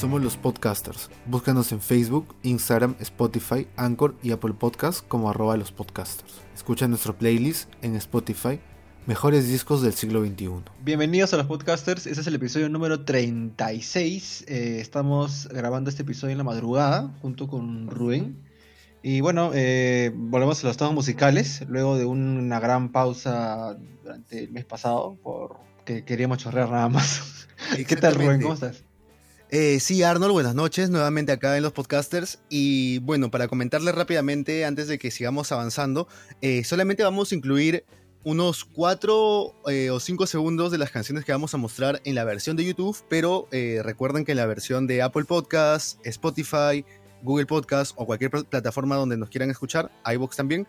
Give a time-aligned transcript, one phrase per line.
[0.00, 1.10] Somos los podcasters.
[1.26, 6.40] Búscanos en Facebook, Instagram, Spotify, Anchor y Apple Podcasts como arroba los podcasters.
[6.56, 8.60] Escucha nuestro playlist en Spotify,
[9.04, 10.52] Mejores Discos del Siglo XXI.
[10.82, 14.46] Bienvenidos a los podcasters, este es el episodio número 36.
[14.48, 18.42] Eh, estamos grabando este episodio en la madrugada junto con Rubén.
[19.02, 24.50] Y bueno, eh, volvemos a los temas musicales, luego de una gran pausa durante el
[24.50, 27.46] mes pasado, porque queríamos chorrear nada más.
[27.86, 28.40] ¿Qué tal, Rubén?
[28.40, 28.82] ¿Cómo estás?
[29.52, 32.38] Eh, sí, Arnold, buenas noches, nuevamente acá en los podcasters.
[32.48, 36.06] Y bueno, para comentarles rápidamente, antes de que sigamos avanzando,
[36.40, 37.84] eh, solamente vamos a incluir
[38.22, 42.22] unos 4 eh, o 5 segundos de las canciones que vamos a mostrar en la
[42.22, 46.84] versión de YouTube, pero recuerden que en la versión de Apple Podcasts, Spotify,
[47.22, 50.68] Google Podcasts o cualquier plataforma donde nos quieran escuchar, iBox también,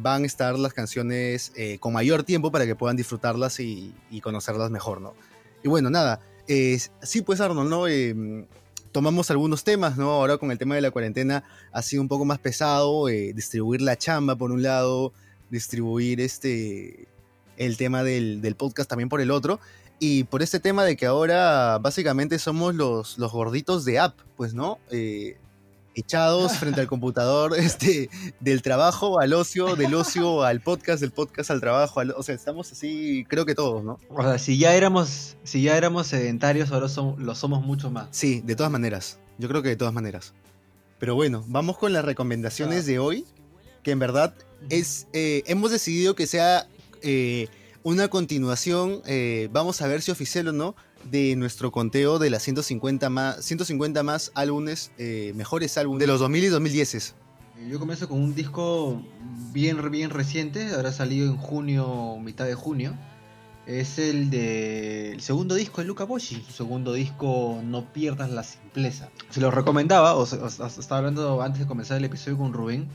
[0.00, 4.70] van a estar las canciones con mayor tiempo para que puedan disfrutarlas y, y conocerlas
[4.70, 5.14] mejor, ¿no?
[5.62, 7.86] Y bueno, nada, sí, pues Arnold, ¿no?
[7.86, 8.46] Em,
[8.92, 10.10] tomamos algunos temas, ¿no?
[10.10, 13.80] Ahora con el tema de la cuarentena ha sido un poco más pesado eh, distribuir
[13.80, 15.12] la chamba por un lado,
[15.50, 17.08] distribuir este
[17.56, 19.60] el tema del, del, podcast también por el otro.
[19.98, 24.52] Y por este tema de que ahora básicamente somos los, los gorditos de app, pues,
[24.52, 24.78] ¿no?
[24.90, 25.38] Eh,
[25.94, 31.50] echados frente al computador, este, del trabajo al ocio, del ocio al podcast, del podcast
[31.50, 33.98] al trabajo, o sea, estamos así, creo que todos, ¿no?
[34.08, 38.08] O sea, si ya éramos, si ya éramos sedentarios, ahora lo somos mucho más.
[38.10, 40.34] Sí, de todas maneras, yo creo que de todas maneras.
[40.98, 43.24] Pero bueno, vamos con las recomendaciones de hoy,
[43.82, 44.34] que en verdad
[44.70, 46.68] es, eh, hemos decidido que sea
[47.02, 47.48] eh,
[47.82, 50.76] una continuación, eh, vamos a ver si oficial o no,
[51.10, 56.20] de nuestro conteo de las 150 más, 150 más álbumes, eh, mejores álbumes de los
[56.20, 57.14] 2000 y 2010.
[57.68, 59.00] Yo comienzo con un disco
[59.52, 62.94] bien, bien reciente, habrá salido en junio, mitad de junio.
[63.66, 68.42] Es el de el segundo disco de Luca Boschi, su segundo disco No pierdas la
[68.42, 69.10] simpleza.
[69.30, 72.88] Se lo recomendaba, o, estaba hablando antes de comenzar el episodio con Rubén,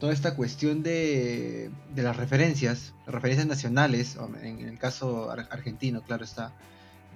[0.00, 6.52] toda esta cuestión de, de las referencias, referencias nacionales, en el caso argentino, claro está,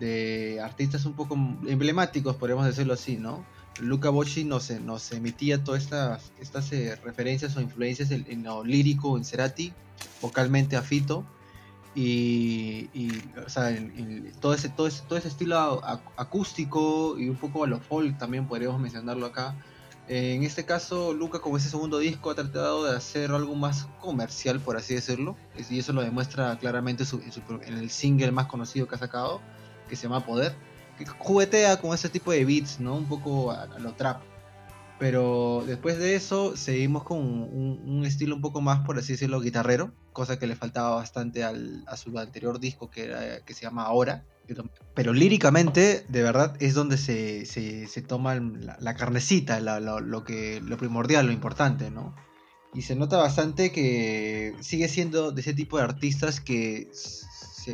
[0.03, 3.45] de artistas un poco emblemáticos, podríamos decirlo así, ¿no?
[3.81, 9.17] Luca Bocci nos, nos emitía todas estas, estas eh, referencias o influencias en, lo lírico,
[9.17, 9.73] en Cerati,
[10.21, 11.25] vocalmente a Fito,
[11.95, 12.89] y,
[13.47, 15.81] o sea, en, todo, ese, todo, ese, todo ese estilo
[16.17, 19.55] acústico y un poco a lo folk también podríamos mencionarlo acá.
[20.09, 24.59] En este caso, Luca con ese segundo disco ha tratado de hacer algo más comercial,
[24.59, 25.37] por así decirlo,
[25.71, 27.05] y eso lo demuestra claramente
[27.67, 29.41] en el single más conocido que ha sacado,
[29.89, 30.55] que se llama Poder,
[30.99, 32.97] que juguetea con ese tipo de beats, ¿no?
[32.97, 34.23] Un poco a, lo trap.
[34.99, 39.93] Pero después de eso seguimos con un, estilo un poco más, por así decirlo, guitarrero,
[40.13, 43.85] cosa que le faltaba bastante al, a su anterior disco que, era, que se llama
[43.85, 44.25] Ahora.
[44.95, 50.77] Pero líricamente, de verdad, es donde se, se, se toma la, carnecita, lo, que, lo
[50.77, 52.15] primordial, lo importante, ¿no?
[52.75, 56.91] Y se nota bastante que sigue siendo de ese tipo de artistas que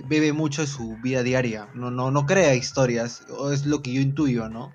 [0.08, 3.92] bebe mucho de su vida diaria, no, no, no crea historias, o es lo que
[3.92, 4.72] yo intuyo, ¿no?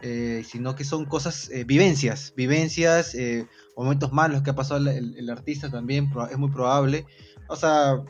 [0.00, 3.46] Eh, sino que son cosas, eh, vivencias, vivencias, eh,
[3.76, 7.06] momentos malos que ha pasado el, artista también, es muy probable.
[7.48, 8.02] O sea,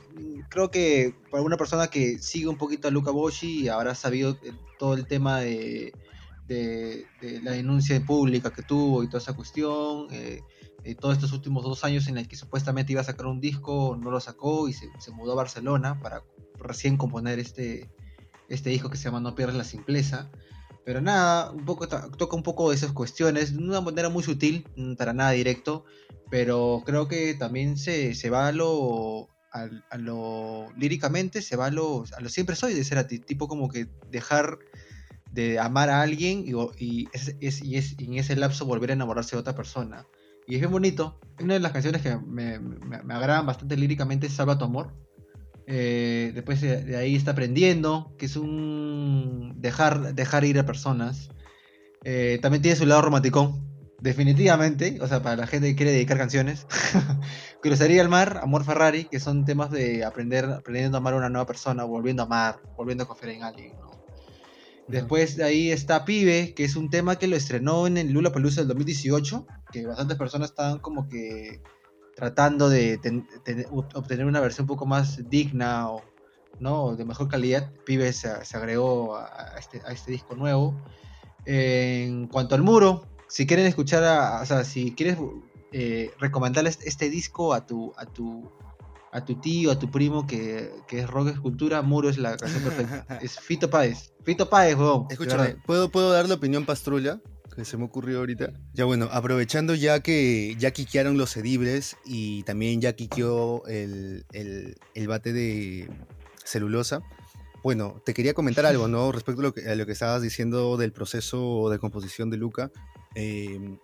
[0.49, 4.39] creo que para una persona que sigue un poquito a Luca Boschi y habrá sabido
[4.78, 5.93] todo el tema de,
[6.49, 7.06] de,
[7.43, 10.09] la denuncia pública que tuvo y toda esa cuestión,
[11.00, 14.11] todos estos últimos dos años en el que supuestamente iba a sacar un disco, no
[14.11, 16.22] lo sacó y se, mudó a Barcelona para
[16.59, 17.91] recién componer este,
[18.50, 20.31] este disco que se llama No pierdas la simpleza.
[20.84, 24.69] Pero nada, un poco toca un poco de esas cuestiones, de una manera muy sutil,
[24.77, 25.87] mm, para nada directo,
[26.31, 31.71] pero creo que también se, se va a lo, a, lo líricamente, se va a
[31.71, 34.59] lo, a lo siempre soy de ser a ti, tipo como que dejar
[35.31, 38.94] de amar a alguien y, y, es, y, es, y en ese lapso volver a
[38.94, 40.06] enamorarse de otra persona.
[40.47, 41.19] Y es bien bonito.
[41.41, 44.93] Una de las canciones que me, me, agradan bastante líricamente es Salva tu amor.
[45.66, 51.31] Eh, después de, ahí está aprendiendo, que es un dejar, dejar ir a personas.
[52.05, 53.58] Eh, también tiene su lado romántico,
[54.00, 56.67] definitivamente, o sea, para la gente que quiere dedicar canciones.
[57.62, 61.31] Cruzaría el mar, Amor Ferrari, que son temas de aprender, aprendiendo a amar a una
[61.31, 63.73] nueva persona, volviendo a amar, volviendo a confiar en alguien.
[64.86, 68.32] Después de ahí está Pibe, que es un tema que lo estrenó en el Lula
[68.32, 71.62] Palusa del 2018, que bastantes personas estaban como que
[72.14, 73.00] tratando de
[73.94, 76.02] obtener una versión un poco más digna o
[76.60, 76.96] ¿no?
[76.96, 77.72] de mejor calidad.
[77.84, 79.19] Pibe se, agregó
[79.58, 80.75] este, a, este, disco nuevo.
[81.44, 85.19] en cuanto al muro, si quieren escuchar, o sea, si quieres
[85.72, 88.50] eh, recomendarles este disco a tu, a tu
[89.14, 92.64] a tu tío, a tu primo que, que es rock escultura, Muro es la canción
[92.64, 93.19] perfecta.
[93.22, 94.12] es Fito Páez.
[94.25, 95.06] Fito Páez, weón.
[95.08, 97.20] Escúchame, ¿puedo, ¿puedo dar la opinión pastrulla?
[97.55, 98.52] Que se me ocurrió ahorita.
[98.72, 104.76] Ya bueno, aprovechando ya que ya quiquearon los edibles y también ya quiqueó el, el,
[104.94, 105.88] el bate de
[106.44, 107.00] celulosa.
[107.62, 109.12] Bueno, te quería comentar algo, ¿no?
[109.12, 112.72] Respecto a lo que, a lo que estabas diciendo del proceso de composición de Luca.
[113.14, 113.78] Eh,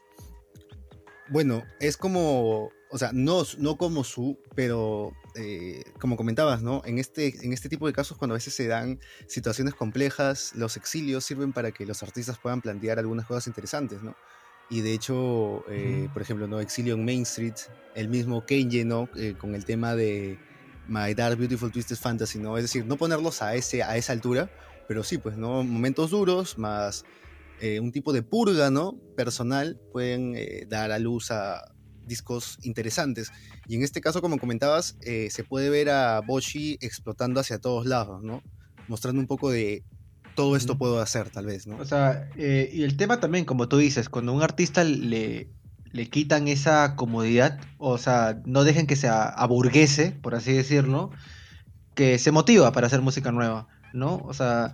[1.31, 6.83] bueno, es como, o sea, no, no como su, pero eh, como comentabas, ¿no?
[6.85, 8.99] En este, en este tipo de casos, cuando a veces se dan
[9.29, 14.17] situaciones complejas, los exilios sirven para que los artistas puedan plantear algunas cosas interesantes, ¿no?
[14.71, 16.61] Y de hecho, eh, por ejemplo, ¿no?
[16.61, 17.55] Exilio en Main Street,
[17.95, 19.09] el mismo Kenji, ¿no?
[19.17, 20.39] Eh, con el tema de
[20.89, 22.57] My Dark Beautiful Twisted Fantasy, ¿no?
[22.57, 24.51] Es decir, no ponerlos a, ese, a esa altura,
[24.89, 25.63] pero sí, pues, ¿no?
[25.63, 27.05] Momentos duros, más
[27.81, 28.99] un tipo de purga, ¿no?
[29.17, 30.35] Personal, pueden
[30.69, 31.63] dar a luz a
[32.11, 33.33] discos interesantes.
[33.67, 37.87] Y en este caso, como comentabas, eh, se puede ver a Boshi explotando hacia todos
[37.87, 38.43] lados, ¿no?
[38.89, 39.85] Mostrando un poco de
[40.35, 41.77] todo esto puedo hacer, tal vez, ¿no?
[41.79, 45.49] O sea, eh, y el tema también, como tú dices, cuando a un artista le,
[45.93, 51.11] le quitan esa comodidad, o sea, no dejen que se aburguese, por así decirlo,
[51.95, 54.17] que se motiva para hacer música nueva, ¿no?
[54.25, 54.73] O sea,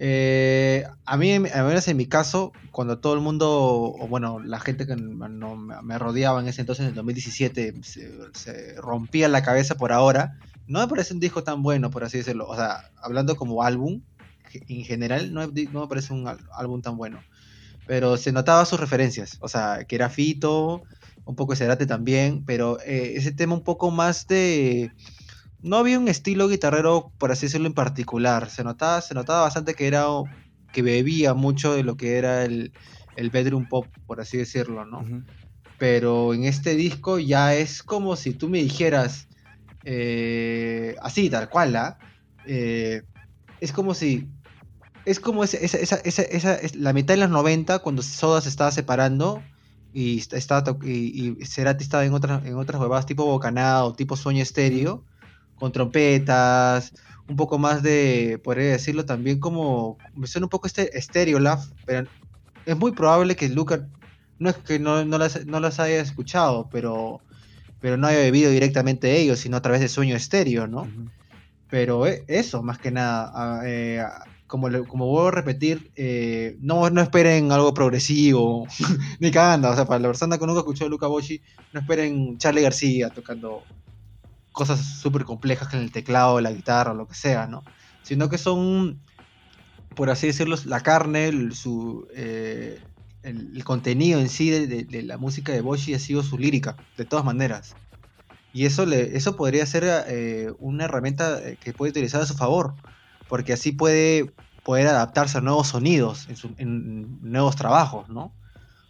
[0.00, 4.60] eh, a mí, a menos en mi caso, cuando todo el mundo, o bueno, la
[4.60, 9.74] gente que no, me rodeaba en ese entonces, en el 2017, se, rompía la cabeza
[9.74, 12.46] por ahora, no me parece un disco tan bueno, por así decirlo.
[12.46, 14.02] O sea, hablando como álbum,
[14.52, 17.20] en general, no, me parece un álbum tan bueno.
[17.86, 20.82] Pero se notaba sus referencias, o sea, que era Fito,
[21.24, 24.92] un poco Cerate también, pero eh, ese tema un poco más de
[25.62, 28.50] no había un estilo guitarrero, por así decirlo, en particular.
[28.50, 30.06] Se notaba, se notaba bastante que era
[30.72, 32.72] que bebía mucho de lo que era el,
[33.16, 35.04] el bedroom pop, por así decirlo, ¿no?
[35.78, 39.28] Pero en este disco ya es como si tú me dijeras,
[39.84, 41.98] eh, así, tal cual, ¿ah?
[42.46, 43.02] eh,
[43.60, 44.28] es como si
[45.04, 48.70] es como esa, esa, esa, esa, la mitad de los 90 cuando Soda se estaba
[48.70, 49.42] separando
[49.94, 54.42] y estaba y, y Cerati estaba en otras en otras huevadas tipo Bocanado, tipo Sueño
[54.42, 55.04] Estéreo
[55.58, 56.92] con trompetas,
[57.28, 62.08] un poco más de, podría decirlo también como, me suena un poco este Stereolab, pero
[62.64, 63.86] es muy probable que Luca,
[64.38, 67.20] no es que no, no, las, no las haya escuchado, pero,
[67.80, 70.88] pero no haya bebido directamente de ellos, sino a través de Sueño Estéreo, ¿no?
[71.68, 74.02] Pero e, eso, más que nada, eh,
[74.46, 78.66] como, como vuelvo a repetir, eh, no, no esperen algo progresivo,
[79.20, 81.42] ni cagando, o sea, para la persona que nunca escuchó a Luca Bocci,
[81.74, 83.64] no esperen Charlie García tocando
[84.52, 87.62] cosas súper complejas en el teclado, la guitarra, lo que sea, ¿no?
[88.02, 89.00] Sino que son,
[89.94, 92.80] por así decirlo, la carne, el, su, eh,
[93.22, 97.24] el, contenido en sí de, la música de Boshi ha sido su lírica, de todas
[97.24, 97.74] maneras.
[98.52, 102.34] Y eso, le, eso podría ser eh, una herramienta eh, que puede utilizar a su
[102.34, 102.74] favor,
[103.28, 104.32] porque así puede
[104.64, 106.28] poder adaptarse a nuevos sonidos
[106.58, 108.37] en nuevos trabajos, ¿no?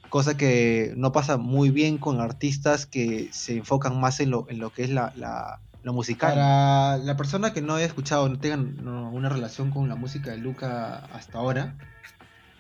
[0.09, 4.59] Cosa que no pasa muy bien con artistas que se enfocan más en lo, en
[4.59, 6.35] lo que es la, la lo musical.
[6.35, 10.39] Para la persona que no haya escuchado, no tengan una relación con la música de
[10.39, 11.77] Luca hasta ahora,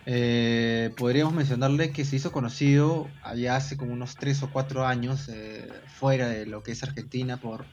[0.06, 5.28] eh, podríamos mencionarle que se hizo conocido allá hace como unos 3 o 4 años,
[5.28, 5.68] eh,
[5.98, 7.66] fuera de lo que es Argentina, por,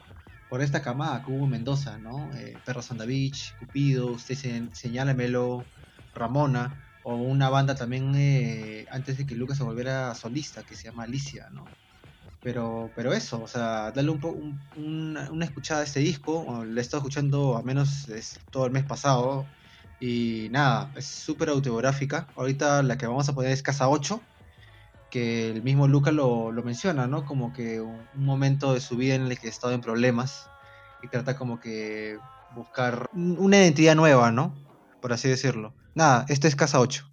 [0.50, 2.30] por esta camada que hubo Mendoza, ¿no?
[2.34, 5.64] Eh, Perros on Beach, Cupido, usted se, señálamelo,
[6.14, 10.88] Ramona o una banda también eh, antes de que Lucas se volviera solista que se
[10.88, 11.64] llama Alicia, ¿no?
[12.42, 17.02] Pero, pero eso, o sea, darle un, una escuchada a este disco, lo he estado
[17.02, 18.08] escuchando al menos
[18.50, 19.46] todo el mes pasado
[20.00, 22.26] y nada, es súper autobiográfica.
[22.34, 24.20] Ahorita la que vamos a poner es Casa 8,
[25.08, 27.24] que el mismo Lucas lo, lo, menciona, ¿no?
[27.24, 30.50] Como que un, momento de su vida en el que ha estado en problemas
[31.04, 32.18] y trata como que
[32.56, 34.56] buscar una identidad nueva, ¿no?
[35.00, 35.72] Por así decirlo.
[35.96, 37.10] Nada, este es Casa 8.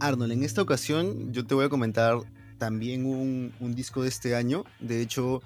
[0.00, 2.18] Arnold, en esta ocasión yo te voy a comentar
[2.58, 4.64] también un, disco de este año.
[4.80, 5.42] De hecho,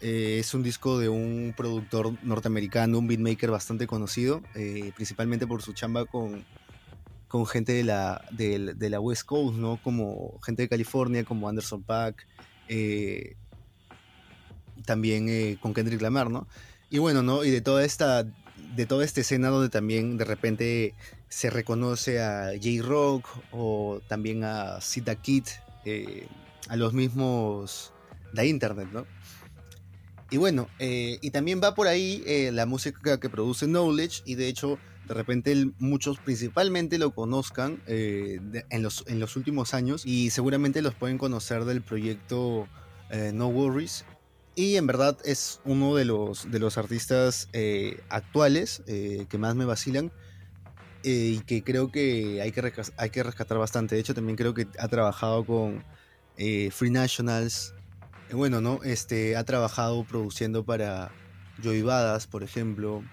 [0.00, 5.62] eh, es un disco de un productor norteamericano, un beatmaker bastante conocido, eh, principalmente por
[5.62, 6.44] su chamba con,
[7.28, 9.78] con gente de la, de, la West Coast, ¿no?
[9.82, 12.26] Como gente de California, como Anderson Paak,
[12.68, 13.36] eh,
[14.84, 16.46] también con Kendrick Lamar, ¿no?
[16.90, 17.44] Y bueno, ¿no?
[17.44, 20.94] Y de toda esta de toda esta escena donde también de repente
[21.28, 25.44] se reconoce a J-Rock o también a Sita Kid,
[25.84, 26.26] eh,
[26.68, 27.92] a los mismos
[28.32, 29.06] de Internet, ¿no?
[30.30, 34.34] Y bueno, eh, y también va por ahí eh, la música que produce Knowledge y
[34.34, 40.30] de hecho de repente muchos principalmente lo conozcan en, los, en los últimos años y
[40.30, 42.66] seguramente los pueden conocer del proyecto
[43.34, 44.06] No Worries
[44.54, 49.56] y en verdad es uno de los, de los artistas eh, actuales eh, que más
[49.56, 50.12] me vacilan
[51.02, 53.96] eh, y que creo que hay que, hay que rescatar bastante.
[53.96, 55.84] De hecho, también creo que ha trabajado con
[56.36, 57.74] Free Nationals.
[58.32, 58.80] Bueno, ¿no?
[58.84, 61.10] Este, ha trabajado produciendo para
[61.62, 63.04] Joey Badass, por ejemplo,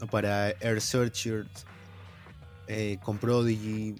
[0.00, 1.66] o para Air Searchers,
[3.02, 3.96] con Prodigy,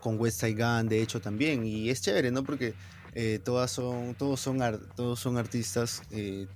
[0.00, 1.64] con West Side Gun, de hecho, también.
[1.64, 2.42] Y es chévere, ¿no?
[2.42, 2.74] Porque
[3.20, 4.60] eh, todas son, todos, son
[4.94, 6.46] todos son artistas eh,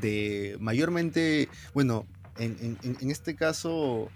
[0.00, 2.06] de mayormente, bueno,
[2.38, 2.78] en,
[3.10, 4.08] este caso,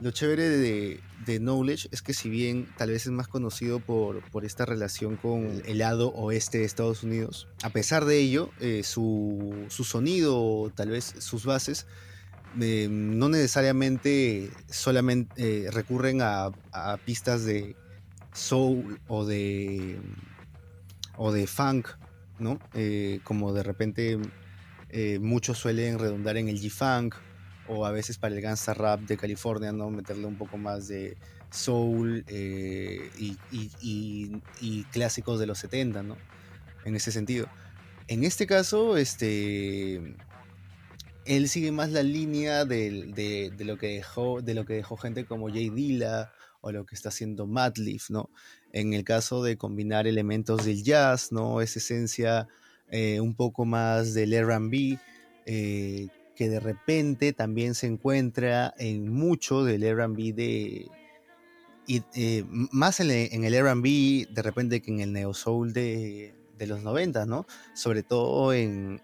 [0.00, 4.44] lo chévere de, Knowledge es que si bien tal vez es más conocido por, por
[4.44, 9.66] esta relación con el lado oeste de Estados Unidos, a pesar de ello, eh, su,
[9.68, 11.86] su, sonido, tal vez sus bases,
[12.56, 17.76] no necesariamente solamente recurren a, a pistas de
[18.32, 20.00] soul o de
[21.16, 21.88] o de funk,
[22.38, 22.58] ¿no?
[22.74, 24.18] Eh, como de repente
[24.90, 27.14] eh, muchos suelen redundar en el G-Funk
[27.68, 29.90] o a veces para el gangsta rap de California, ¿no?
[29.90, 31.16] Meterle un poco más de
[31.50, 33.10] soul eh,
[33.50, 36.16] y, clásicos de los 70, ¿no?
[36.84, 37.48] En ese sentido.
[38.06, 40.14] En este caso, este,
[41.24, 45.48] él sigue más la línea de, lo que dejó, de lo que dejó gente como
[45.48, 46.32] Jay Dilla
[46.64, 48.30] o lo que está haciendo Madlib, ¿no?
[48.72, 51.60] En el caso de combinar elementos del jazz, ¿no?
[51.60, 52.48] Esa esencia
[52.90, 54.98] eh, un poco más del RB,
[55.44, 60.88] eh, que de repente también se encuentra en mucho del RB de.
[61.86, 66.66] Y, eh, más en, el RB de repente que en el neo soul de, de
[66.66, 67.46] los 90, ¿no?
[67.74, 69.02] Sobre todo en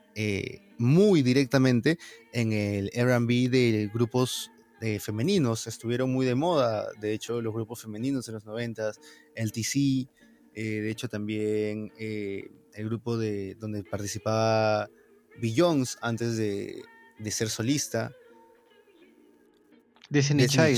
[0.78, 1.98] muy directamente
[2.32, 4.50] en el RB de grupos
[4.80, 6.88] eh, femeninos estuvieron muy de moda.
[7.00, 8.92] De hecho, los grupos femeninos en los 90,
[9.34, 10.08] el TC,
[10.54, 14.88] eh, de hecho también eh, el grupo de donde participaba
[15.38, 16.82] Beyoncé antes de,
[17.30, 18.12] ser solista.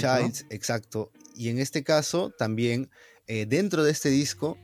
[0.01, 1.13] Child, exacto.
[1.37, 2.91] Y en este caso también
[3.27, 4.59] dentro de este disco,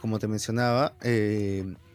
[0.00, 0.96] como te mencionaba,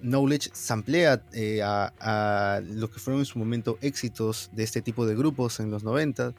[0.01, 1.21] Knowledge samplea
[1.61, 5.71] a, a, lo que fueron en su momento éxitos de este tipo de grupos en
[5.71, 6.33] los 90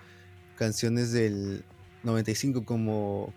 [0.57, 1.65] canciones del
[2.03, 3.33] 95 como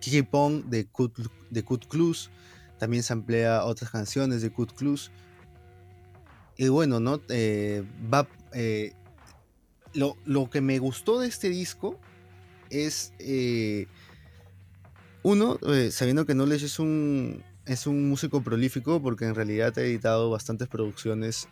[0.00, 1.18] Kiki Pong de Kut,
[1.50, 2.30] de Kut Klus.
[2.78, 5.10] También se emplea otras canciones de Kut Klus.
[6.56, 7.20] Y bueno, ¿no?
[7.28, 8.92] Eh, va, eh,
[9.94, 11.98] lo, que me gustó de este disco
[12.70, 13.86] es, eh,
[15.22, 15.58] uno,
[15.90, 20.68] sabiendo que Knowledge es un, es un músico prolífico porque en realidad ha editado bastantes
[20.68, 21.48] producciones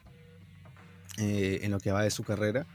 [1.17, 2.67] en lo que va de su carrera.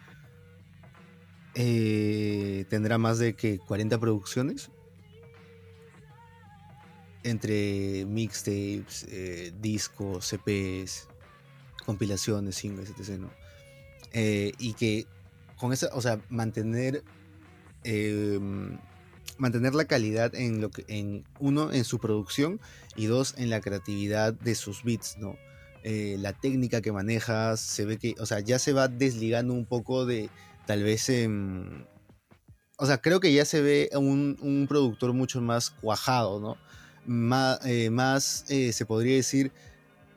[1.55, 4.69] Eh, tendrá más de que 40 producciones.
[7.23, 11.07] Entre mixtapes, eh, discos, CPs,
[11.85, 13.23] compilaciones, singles, etc.
[14.13, 15.05] Eh, y que
[15.57, 17.03] con esa, o sea, mantener
[17.83, 18.77] em,
[19.37, 22.59] mantener la calidad en lo que en uno en su producción
[22.95, 25.37] y dos en la creatividad de sus beats, ¿no?
[25.83, 30.05] La técnica que manejas se ve que, o sea, ya se va desligando un poco
[30.05, 30.29] de
[30.69, 31.83] tal vez em,
[32.77, 36.57] o sea, creo que ya se ve un, un productor mucho más cuajado, ¿no?
[37.07, 39.51] Más, eh, más eh, se podría decir,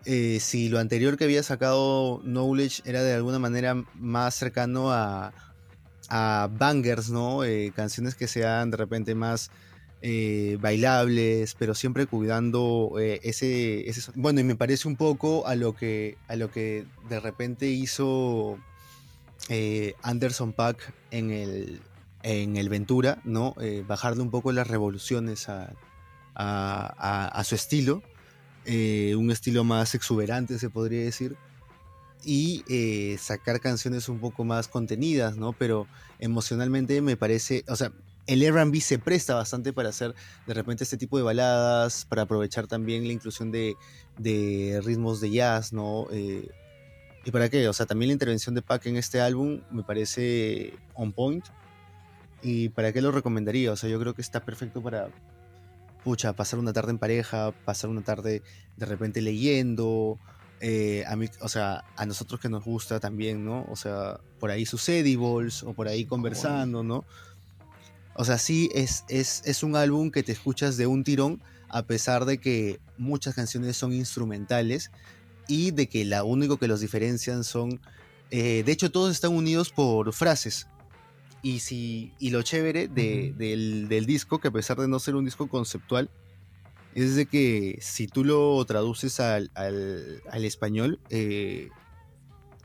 [0.05, 5.33] si lo anterior que había sacado Knowledge era de alguna manera más cercano a,
[6.11, 7.43] a bangers, ¿no?
[7.43, 9.51] Eh, canciones que sean de repente más
[10.03, 15.75] eh, bailables, pero siempre cuidando eh, ese, Bueno, y me parece un poco a lo
[15.75, 18.59] que, a lo que de repente hizo
[20.03, 21.81] Anderson Pack en el,
[22.23, 23.55] en el Ventura, ¿no?
[23.87, 28.03] bajarle un poco las revoluciones a, su estilo.
[28.67, 31.37] un estilo más exuberante, se podría decir
[32.25, 35.53] y eh, sacar canciones un poco más contenidas, ¿no?
[35.53, 35.87] Pero
[36.19, 37.93] emocionalmente me parece, o sea,
[38.27, 40.15] el RB se presta bastante para hacer
[40.47, 43.77] de repente este tipo de baladas, para aprovechar también la inclusión de,
[44.85, 46.07] ritmos de jazz, ¿no?
[46.13, 46.49] Eh,
[47.25, 47.69] ¿Y para qué?
[47.69, 51.45] O sea, también la intervención de Pac en este álbum me parece on point.
[52.43, 53.71] ¿Y para qué lo recomendaría?
[53.71, 55.09] O sea, yo creo que está perfecto para,
[56.03, 58.43] pucha, pasar una tarde en pareja, pasar una tarde
[58.77, 60.19] de repente leyendo,
[60.61, 63.65] eh, a mí, o sea, a nosotros que nos gusta también, ¿no?
[63.69, 67.05] O sea, por ahí sus edibles o por ahí conversando, ¿no?
[68.15, 71.83] O sea, sí, es, es, es un álbum que te escuchas de un tirón, a
[71.83, 74.91] pesar de que muchas canciones son instrumentales
[75.53, 77.79] y de que la único que los diferencian son...
[78.31, 80.67] Eh, de hecho, todos están unidos por frases.
[81.43, 85.27] Y, si, y lo chévere del, del disco, que a pesar de no ser un
[85.27, 86.09] disco conceptual,
[86.95, 89.51] es de que si tú lo traduces al,
[90.33, 91.69] español, eh,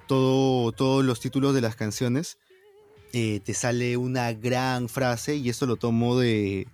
[0.08, 2.38] todo, todos los títulos de las canciones
[3.12, 6.68] eh, te sale una gran frase y esto lo tomo de,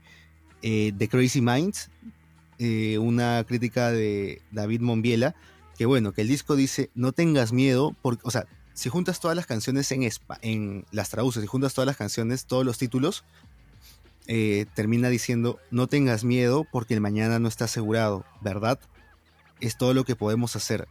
[0.62, 1.90] eh, Crazy Minds,
[3.00, 5.36] una crítica de David Monbiela,
[5.84, 9.36] que bueno, que el disco dice, no tengas miedo, porque, o sea, si juntas todas
[9.36, 13.26] las canciones en, las traduces, si juntas todas las canciones, todos los títulos,
[14.28, 18.80] eh, termina diciendo, no tengas miedo porque el mañana no está asegurado, ¿verdad?
[19.60, 20.88] Es todo lo que podemos hacer.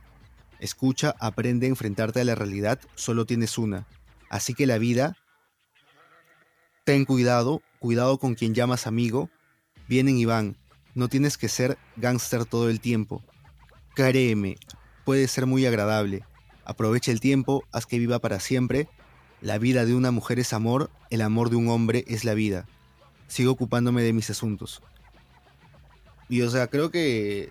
[0.61, 3.87] Escucha, aprende a enfrentarte a la realidad, solo tienes una.
[4.29, 5.17] Así que la vida,
[6.85, 9.31] ten cuidado, cuidado con quien llamas amigo,
[9.89, 10.59] vienen y van,
[10.95, 13.25] no tienes que ser gángster todo el tiempo.
[13.95, 14.57] Créeme,
[15.05, 16.25] puede ser muy agradable.
[16.65, 18.89] Aprovecha el tiempo, haz que viva para siempre.
[19.41, 22.67] La vida de una mujer es amor, el amor de un hombre es la vida
[23.33, 24.83] sigo ocupándome de mis asuntos.
[26.29, 27.51] Y o sea, creo que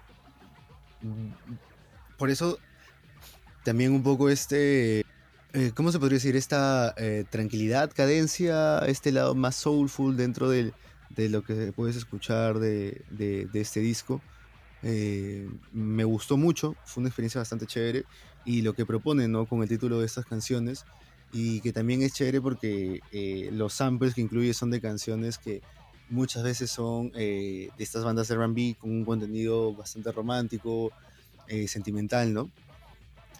[2.17, 2.59] por eso
[3.63, 4.99] también un poco este,
[5.53, 6.35] eh, ¿cómo se podría decir?
[6.35, 10.71] Esta eh, tranquilidad, cadencia, este lado más soulful dentro de
[11.29, 14.21] lo que puedes escuchar de, este disco.
[14.83, 18.05] Eh, me gustó mucho, fue una experiencia bastante chévere
[18.45, 19.45] y lo que propone ¿no?
[19.45, 20.85] con el título de estas canciones
[21.33, 25.61] y que también es chévere porque eh, los samples que incluye son de canciones que
[26.09, 30.91] muchas veces son eh, de estas bandas de R&B con un contenido bastante romántico,
[31.47, 32.51] eh, sentimental, ¿no?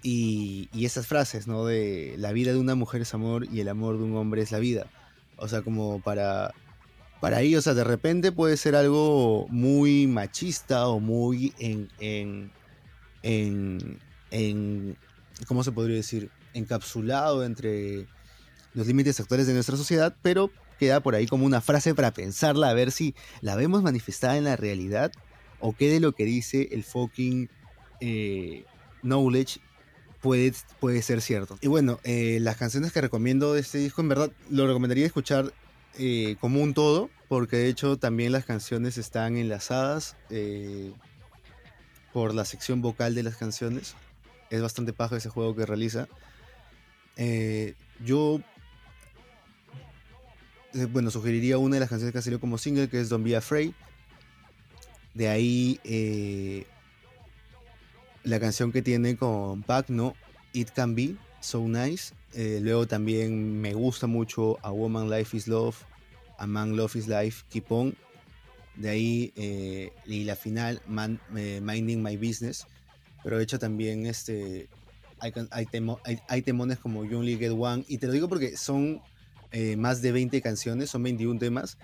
[0.04, 1.66] Y, y esas frases, ¿no?
[1.66, 4.52] De la vida de una mujer es amor y el amor de un hombre es
[4.52, 4.88] la vida.
[5.36, 6.54] O sea, como para,
[7.22, 12.60] para ahí, o sea, de repente puede ser algo muy machista o muy en,
[15.48, 16.32] ¿cómo se podría decir?
[16.54, 18.08] encapsulado entre
[18.74, 22.70] los límites actuales de nuestra sociedad, pero queda por ahí como una frase para pensarla,
[22.70, 25.12] a ver si la vemos manifestada en la realidad
[25.60, 27.50] o qué de lo que dice el fucking
[28.02, 28.66] eh,
[29.04, 29.60] knowledge
[30.22, 31.58] puede, puede ser cierto.
[31.62, 35.54] Y bueno, eh, las canciones que recomiendo de este disco, en verdad, lo recomendaría escuchar
[35.98, 40.16] eh, como un todo, porque de hecho también las canciones están enlazadas
[42.14, 43.96] por la sección vocal de las canciones.
[44.50, 46.08] Es bastante paja ese juego que realiza.
[47.18, 48.42] Eh, yo,
[50.74, 53.24] eh, bueno, sugeriría una de las canciones que ha salido como single, que es Don't
[53.24, 53.72] Be Afraid.
[55.14, 56.66] De ahí eh,
[58.24, 60.16] la canción que tiene con Pac, ¿no?
[60.54, 62.14] It Can Be, So Nice.
[62.36, 65.76] luego también me gusta mucho A Woman Life is Love,
[66.38, 67.96] A Man Love is Life, Keep On.
[68.76, 69.34] De ahí,
[70.06, 72.66] y la final, Minding My Business.
[73.24, 74.70] Pero he hecho también este,
[75.22, 79.02] hay, hay, temones como You Only Get One, y te lo digo porque son
[79.52, 81.78] eh, más de 20 canciones, son 21 temas.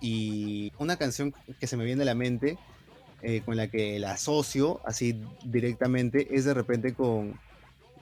[0.00, 2.58] Y una canción que se me viene a la mente,
[3.22, 7.38] eh, con la que la asocio así directamente, es de repente con,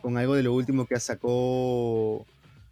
[0.00, 2.26] con algo de lo último que sacó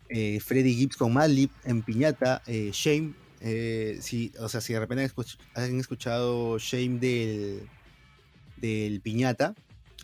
[0.09, 3.13] eh, Freddy Gibbs con Madlib en Piñata, eh, Shame.
[3.41, 7.69] Eh, si, o sea, si de repente han, escuch- han escuchado Shame del,
[8.57, 9.55] del Piñata,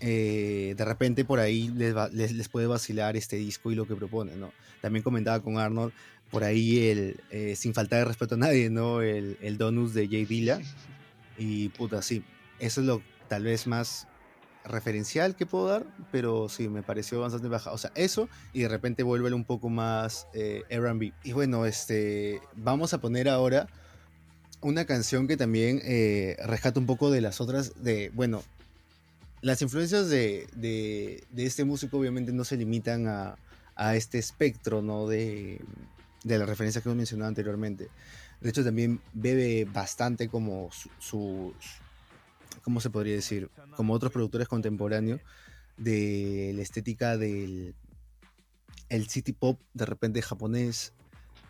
[0.00, 4.36] eh, de repente por ahí les, les, puede vacilar este disco y lo que propone,
[4.36, 4.52] ¿no?
[4.80, 5.92] También comentaba con Arnold
[6.30, 7.20] por ahí el,
[7.56, 9.00] sin faltar de respeto a nadie, ¿no?
[9.00, 10.60] El, el Donus de Jay Dilla.
[11.38, 12.22] Y puta, sí,
[12.58, 14.06] eso es lo tal vez más
[14.64, 17.72] referencial que puedo dar, pero sí, me pareció bastante baja.
[17.72, 21.12] O sea, eso y de repente vuelve un poco más eh, R&B.
[21.24, 23.66] Y bueno, este, vamos a poner ahora
[24.60, 28.42] una canción que también eh, rescata un poco de las otras, de, bueno,
[29.40, 33.36] las influencias de, de- este músico obviamente no se limitan a,
[33.74, 35.08] a este espectro, ¿no?
[35.08, 35.60] De,
[36.22, 37.88] de las referencias que hemos mencionado anteriormente.
[38.40, 41.54] De hecho, también bebe bastante como su- sus,
[42.62, 43.50] ¿cómo se podría decir?
[43.76, 45.20] Como otros productores contemporáneos
[45.76, 47.74] de la estética del
[48.88, 50.92] el city pop, de repente japonés,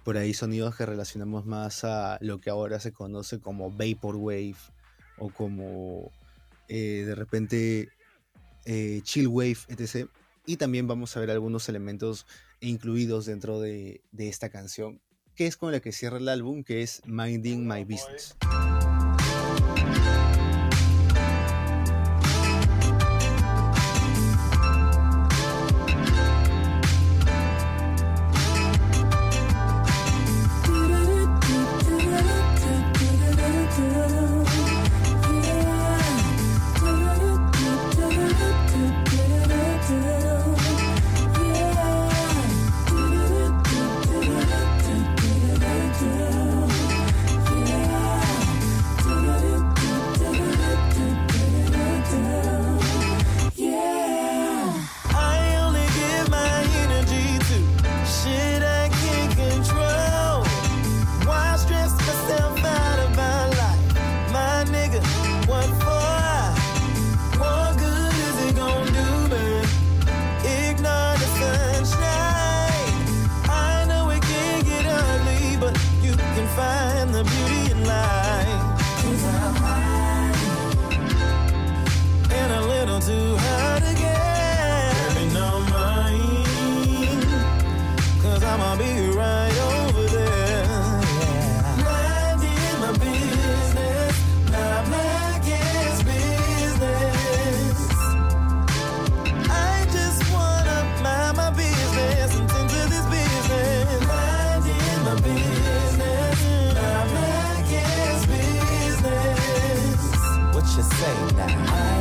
[0.05, 4.57] por ahí sonidos que relacionamos más a lo que ahora se conoce como vaporwave
[5.19, 6.11] o como
[6.69, 7.89] eh, de repente
[8.65, 10.09] eh, chill wave, etc.
[10.47, 12.27] Y también vamos a ver algunos elementos
[12.61, 15.01] incluidos dentro de, de esta canción,
[15.35, 18.37] que es con la que cierra el álbum, que es Minding My Business.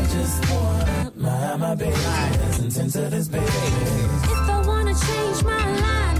[0.01, 4.23] I just wanna my business and tend to this business.
[4.23, 6.10] If I wanna change my line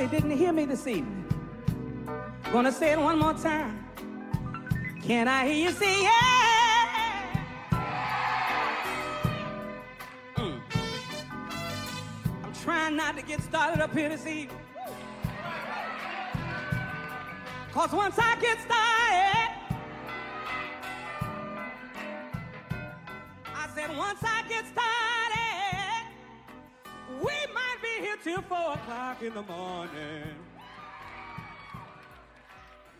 [0.00, 1.26] Somebody didn't hear me this evening.
[2.50, 3.84] Gonna say it one more time.
[5.02, 7.70] Can I hear you say yeah?
[10.36, 10.60] Mm.
[12.44, 14.56] I'm trying not to get started up here this evening.
[17.72, 19.50] Cause once I get started,
[23.54, 25.09] I said once I get started,
[29.92, 30.50] here.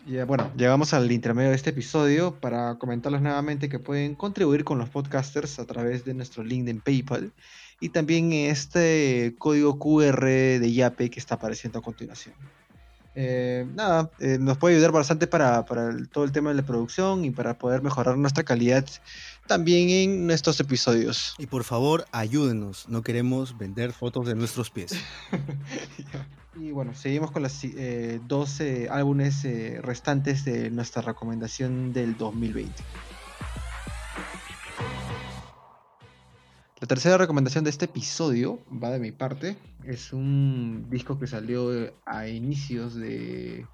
[0.07, 4.79] Ya, bueno, llegamos al intermedio de este episodio para comentarles nuevamente que pueden contribuir con
[4.79, 7.31] los podcasters a través de nuestro link en PayPal
[7.79, 12.33] y también este código QR de Yape que está apareciendo a continuación.
[13.13, 17.23] Eh, nada, eh, nos puede ayudar bastante para, para todo el tema de la producción
[17.23, 18.85] y para poder mejorar nuestra calidad
[19.47, 21.35] también en nuestros episodios.
[21.37, 22.87] Y por favor, ayúdenos.
[22.87, 24.93] No queremos vender fotos de nuestros pies.
[26.55, 32.83] Y bueno, seguimos con las eh, 12 álbumes eh, restantes de nuestra recomendación del 2020.
[36.81, 39.55] La tercera recomendación de este episodio va de mi parte.
[39.85, 43.65] Es un disco que salió a inicios de,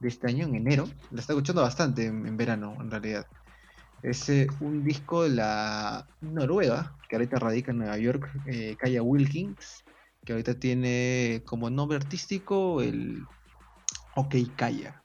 [0.00, 0.88] de este año, en enero.
[1.12, 3.26] La está escuchando bastante en, en verano, en realidad.
[4.02, 9.02] Es eh, un disco de la Noruega, que ahorita radica en Nueva York, eh, Kaya
[9.02, 9.84] Wilkins,
[10.24, 13.22] que ahorita tiene como nombre artístico el
[14.14, 15.02] OK Kaya.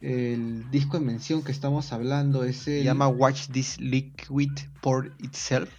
[0.00, 2.78] El disco en mención que estamos hablando es el...
[2.80, 5.70] Se llama Watch This Liquid Pour Itself,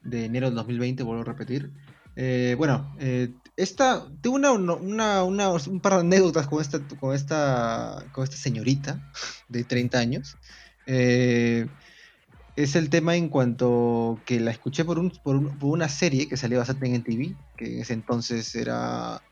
[0.00, 1.72] de enero del 2020, vuelvo a repetir.
[2.14, 7.14] Eh, bueno, eh, esta, tengo una, una- una- un par de anécdotas con esta, con
[7.14, 9.10] esta, con esta señorita
[9.48, 10.36] de 30 años.
[10.86, 11.68] Eh,
[12.56, 16.28] es el tema en cuanto que la escuché por, un, por, un- por una serie
[16.28, 19.22] que salió bastante en TV, que en ese entonces era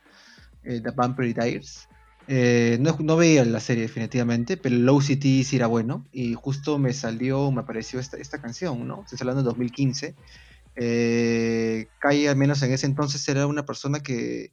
[0.62, 1.88] eh, The Vampire Diaries.
[2.26, 6.06] Eh, no, veía la serie definitivamente, pero Low City sí era bueno.
[6.12, 9.02] Y justo me salió, me apareció esta, canción, ¿no?
[9.04, 10.16] Estoy hablando de 2015.
[10.76, 14.52] Eh, Kai, al menos en ese entonces, era una persona que,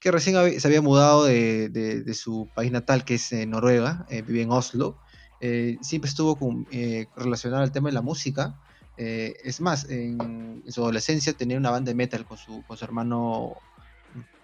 [0.00, 5.00] que recién se había mudado de, su país natal, que es Noruega, vivía en Oslo.
[5.40, 8.54] Eh, siempre estuvo con, eh, relacionado al tema de la música.
[8.96, 12.76] Eh, es más, en, en su adolescencia tenía una banda de metal con su, con
[12.76, 13.54] su hermano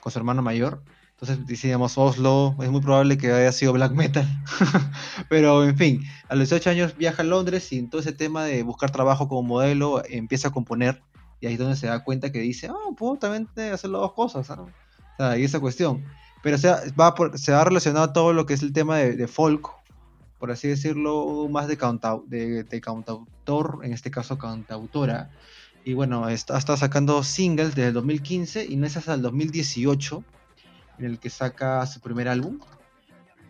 [0.00, 0.82] con su hermano mayor.
[1.18, 4.26] Entonces decíamos Oslo, es muy probable que haya sido black metal.
[5.28, 8.44] Pero en fin, a los 18 años viaja a Londres y en todo ese tema
[8.44, 11.02] de buscar trabajo como modelo empieza a componer.
[11.40, 14.00] Y ahí es donde se da cuenta que dice, ah, puedo también eh, hacer las
[14.00, 14.48] dos cosas.
[14.50, 14.62] ¿no?
[14.64, 14.68] O
[15.18, 16.04] sea, y esa cuestión.
[16.42, 19.16] Pero o sea, va por- se va relacionado todo lo que es el tema de,
[19.16, 19.68] de folk,
[20.46, 22.80] por así decirlo, más de, cantau- de, de
[23.82, 25.28] en este caso cantautora.
[25.84, 30.22] Y bueno, está, está sacando singles desde el 2015 y no es hasta el 2018
[31.00, 32.60] en el que saca su primer álbum.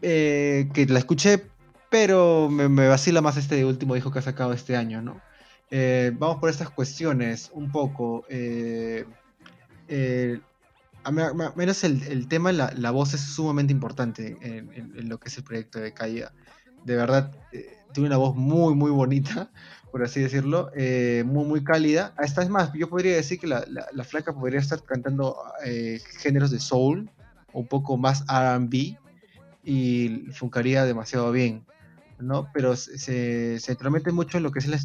[0.00, 1.42] Eh, que la escuché,
[1.90, 5.20] pero me, vacila más este último disco que ha sacado este año, ¿no?
[5.70, 8.24] Eh, vamos por estas cuestiones un poco.
[8.30, 9.04] eh,
[11.56, 15.36] menos el, el tema, la, la voz es sumamente importante en, en- lo que es
[15.38, 16.32] el proyecto de Kaya.
[16.86, 19.50] De verdad, eh, tiene una voz muy, muy bonita,
[19.90, 22.14] por así decirlo, eh, muy, muy cálida.
[22.22, 26.00] Esta es más, yo podría decir que la, la- la flaca podría estar cantando eh,
[26.20, 27.10] géneros de soul,
[27.52, 28.96] un poco más RB,
[29.64, 31.66] y funcaría demasiado bien.
[32.20, 32.48] ¿no?
[32.54, 34.78] Pero se, se, entromete mucho en lo que es la,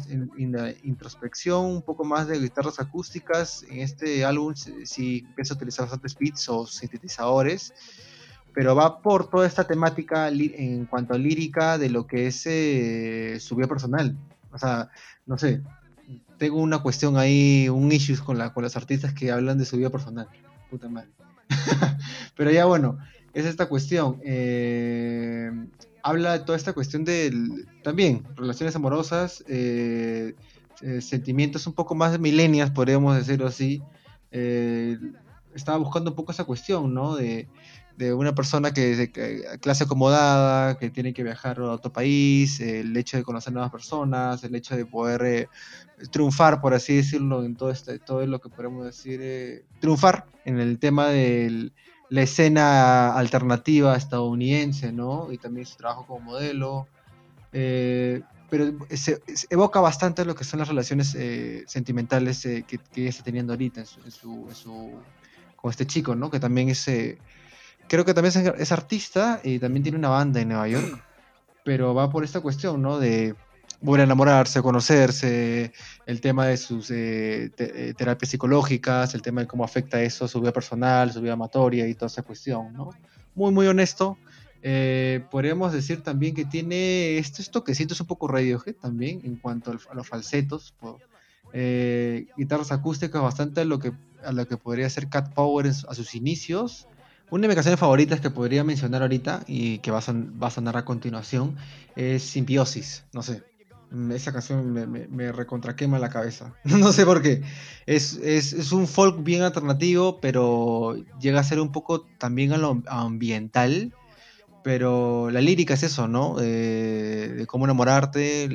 [0.82, 3.64] introspección, un poco más de guitarras acústicas.
[3.70, 7.72] En este álbum sí empieza a utilizar bastantes beats o sintetizadores,
[8.54, 13.38] pero va por toda esta temática en cuanto a lírica de lo que es eh,
[13.40, 14.16] su vida personal.
[14.52, 14.90] O sea,
[15.26, 15.62] no sé,
[16.38, 19.76] tengo una cuestión ahí, un issues con, la, con los artistas que hablan de su
[19.76, 20.28] vida personal.
[20.70, 21.08] Puta madre.
[22.36, 22.98] pero ya bueno,
[23.32, 24.20] es esta cuestión.
[24.24, 25.50] eh,
[26.02, 27.32] habla de toda esta cuestión de
[27.82, 30.34] también relaciones amorosas, eh,
[30.80, 33.80] eh, sentimientos un poco más milenias, podríamos decirlo así.
[35.54, 37.14] Estaba buscando un poco esa cuestión, ¿no?
[37.14, 37.46] De,
[37.96, 39.12] de una persona que es de
[39.60, 44.42] clase acomodada, que tiene que viajar a otro país, el hecho de conocer nuevas personas,
[44.44, 45.48] el hecho de poder eh,
[46.10, 50.58] triunfar, por así decirlo, en todo, este, todo lo que podemos decir, eh, triunfar en
[50.58, 51.70] el tema de
[52.08, 55.30] la escena alternativa estadounidense, ¿no?
[55.30, 56.88] Y también su trabajo como modelo.
[57.52, 61.16] eh, pero se, evoca bastante lo que son las relaciones
[61.66, 65.00] sentimentales que, ella está teniendo ahorita en su, en su- en su-
[65.56, 66.30] con este chico, ¿no?
[66.30, 66.86] Que también es,
[67.92, 71.04] creo que también es, es artista y también tiene una banda en Nueva York,
[71.64, 72.98] pero va por esta cuestión, ¿no?
[72.98, 73.34] De,
[73.84, 75.72] volver a enamorarse, conocerse,
[76.06, 80.24] el tema de sus eh, te- eh, terapias psicológicas, el tema de cómo afecta eso
[80.24, 82.90] a su vida personal, su vida amatoria y toda esa cuestión, ¿no?
[83.34, 84.18] Muy, muy honesto.
[84.62, 89.94] Eh, podríamos decir también que tiene estos toquecitos un poco Radiohead también en cuanto a
[89.94, 91.00] los falsetos, po-
[91.52, 93.92] eh, guitarras acústicas bastante a lo que
[94.24, 96.86] a lo que podría ser Cat Power a sus inicios.
[97.32, 100.50] Una de mis canciones favoritas que podría mencionar ahorita y que va a, son- a
[100.50, 101.56] sonar a continuación
[101.96, 103.04] es Simbiosis.
[103.14, 103.42] No sé,
[103.90, 106.54] mm, esa canción me, recontraquema la cabeza.
[106.64, 107.42] no sé por qué.
[107.86, 113.94] Es, un folk bien alternativo, pero llega a ser un poco también a lo ambiental.
[114.62, 116.36] Pero la lírica es eso, ¿no?
[116.36, 118.46] De cómo enamorarte,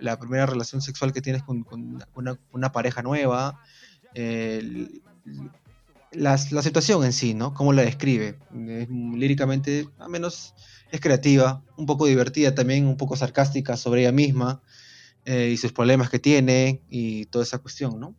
[0.00, 1.66] la, primera relación sexual que tienes con,
[2.52, 3.60] una, pareja nueva,
[6.12, 7.54] la, la situación en sí, ¿no?
[7.54, 8.38] Cómo la describe.
[8.68, 10.54] Es, líricamente, al menos,
[10.90, 14.62] es creativa, un poco divertida también, un poco sarcástica sobre ella misma
[15.24, 18.14] eh, y sus problemas que tiene y toda esa cuestión, ¿no?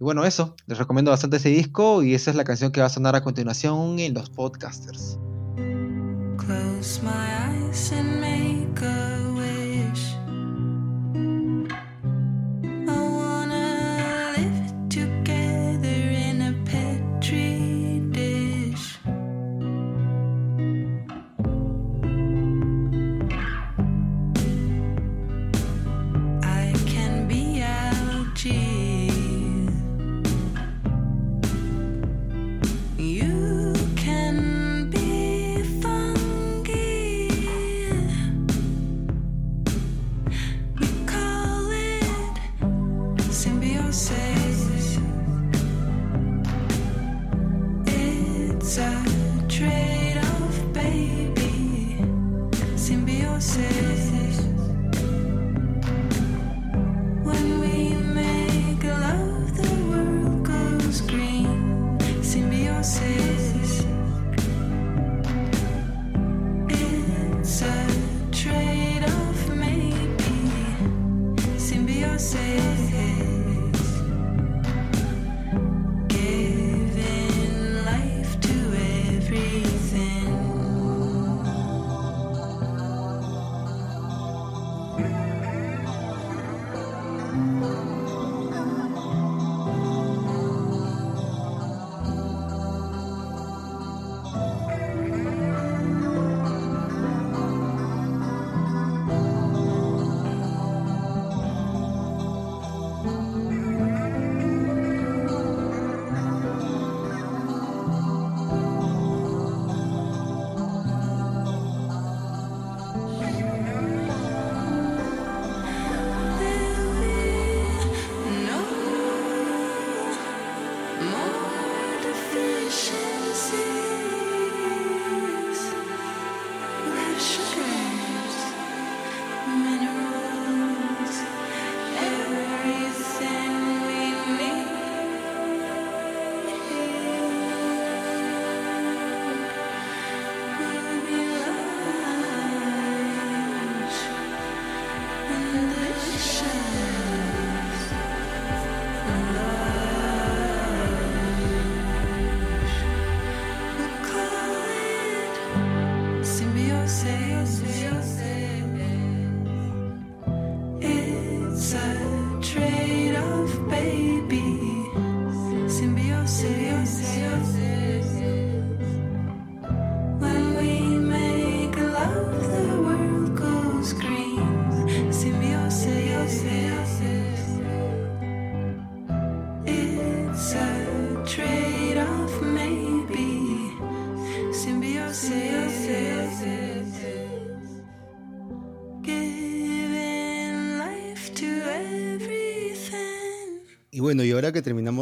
[0.00, 2.86] Y bueno, eso, les recomiendo bastante ese disco y esa es la canción que va
[2.86, 5.18] a sonar a continuación en los podcasters.
[6.38, 9.29] Close my eyes and make a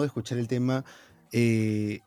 [0.02, 0.84] de escuchar el tema,
[1.32, 2.00] eh,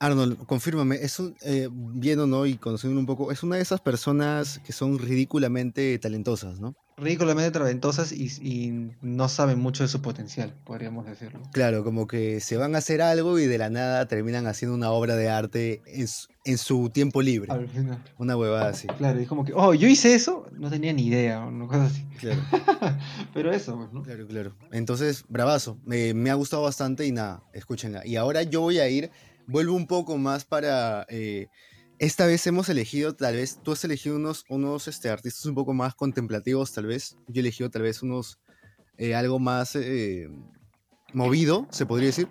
[0.00, 2.46] Arnold, confírmame, es un, eh, viendo ¿no?
[2.46, 6.74] y conociendo un poco, es una de esas personas que son ridículamente talentosas, ¿no?
[6.96, 11.40] Ridículamente traventosas y, y no saben mucho de su potencial, podríamos decirlo.
[11.52, 14.90] Claro, como que se van a hacer algo y de la nada terminan haciendo una
[14.90, 17.52] obra de arte en su, en su tiempo libre.
[17.52, 18.02] Al final.
[18.18, 18.86] Una huevada así.
[18.86, 21.86] Claro, es como que, oh, yo hice eso, no tenía ni idea, o una cosa
[21.86, 22.04] así.
[22.20, 22.40] Claro,
[23.34, 24.02] Pero eso, pues, ¿no?
[24.02, 24.54] claro, claro.
[24.70, 25.78] Entonces, bravazo.
[25.84, 28.06] Me, me ha gustado bastante y nada, escúchenla.
[28.06, 29.10] Y ahora yo voy a ir,
[29.48, 31.48] vuelvo un poco más para eh,
[31.98, 35.72] esta vez hemos elegido, tal vez, tú has elegido unos, unos este, artistas un poco
[35.74, 37.16] más contemplativos, tal vez.
[37.28, 38.38] Yo he elegido tal vez unos,
[38.98, 40.28] eh, algo más eh,
[41.12, 42.28] movido, se podría decir.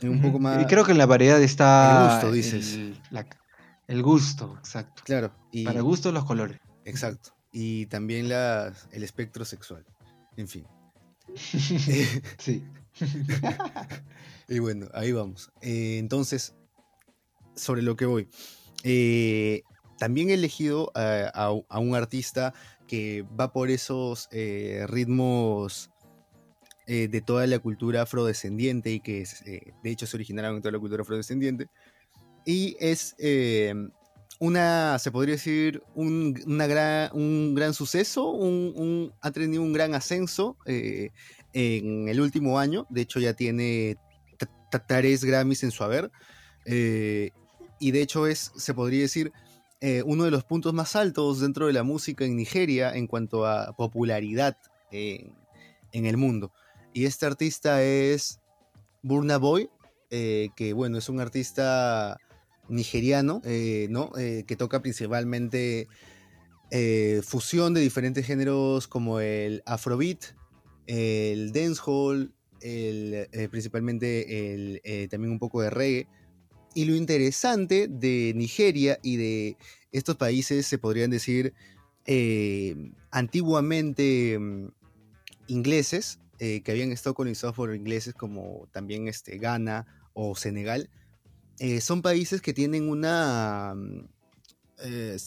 [0.00, 0.60] Y un poco más...
[0.62, 2.06] Y creo que en la variedad está.
[2.06, 2.74] El gusto, dices.
[2.74, 3.26] El, la-
[3.88, 5.02] el gusto, exacto.
[5.04, 5.32] Claro.
[5.50, 6.60] Y, Para gusto los colores.
[6.84, 7.34] Exacto.
[7.52, 9.84] Y también el espectro sexual.
[10.36, 10.66] En fin.
[12.38, 12.64] Sí.
[14.48, 15.50] Y bueno, ahí vamos.
[15.62, 16.54] Eh, entonces,
[17.56, 18.28] sobre lo que voy.
[18.84, 19.62] Eh,
[19.98, 22.52] también he elegido a, a- a un artista
[22.88, 25.90] que va por esos eh, ritmos
[26.86, 30.62] eh, de toda la cultura afrodescendiente y que es, eh, de hecho se originaron en
[30.62, 31.68] toda la cultura afrodescendiente.
[32.44, 33.72] Y es eh,
[34.40, 39.72] una, se podría decir, un, una gran, un gran suceso, un, un- ha tenido un
[39.72, 41.10] gran ascenso eh,
[41.52, 42.86] en el último año.
[42.90, 43.96] De hecho ya tiene
[44.88, 46.10] tres Grammys en su haber.
[46.64, 47.30] eh,
[47.82, 49.32] y de hecho es, se podría decir,
[49.80, 53.44] eh, uno de los puntos más altos dentro de la música en Nigeria en cuanto
[53.44, 54.56] a popularidad
[54.92, 55.34] en,
[55.92, 56.52] el mundo.
[56.92, 58.38] Y este artista es
[59.02, 59.68] Burna Boy,
[60.10, 62.18] eh, que bueno, es un artista
[62.68, 64.12] nigeriano, eh, ¿no?
[64.12, 65.88] Que toca principalmente
[67.24, 70.36] fusión de diferentes géneros como el afrobeat,
[70.86, 76.21] el dancehall, el, principalmente el, también un poco de reggae.
[76.74, 79.56] Y lo interesante de Nigeria y de
[79.92, 81.54] estos países, se podrían decir,
[82.06, 84.68] eh, antiguamente mm,
[85.48, 90.90] ingleses, eh, que habían estado colonizados por ingleses como también este, Ghana o Senegal,
[91.58, 94.08] eh, son países que tienen una, mm,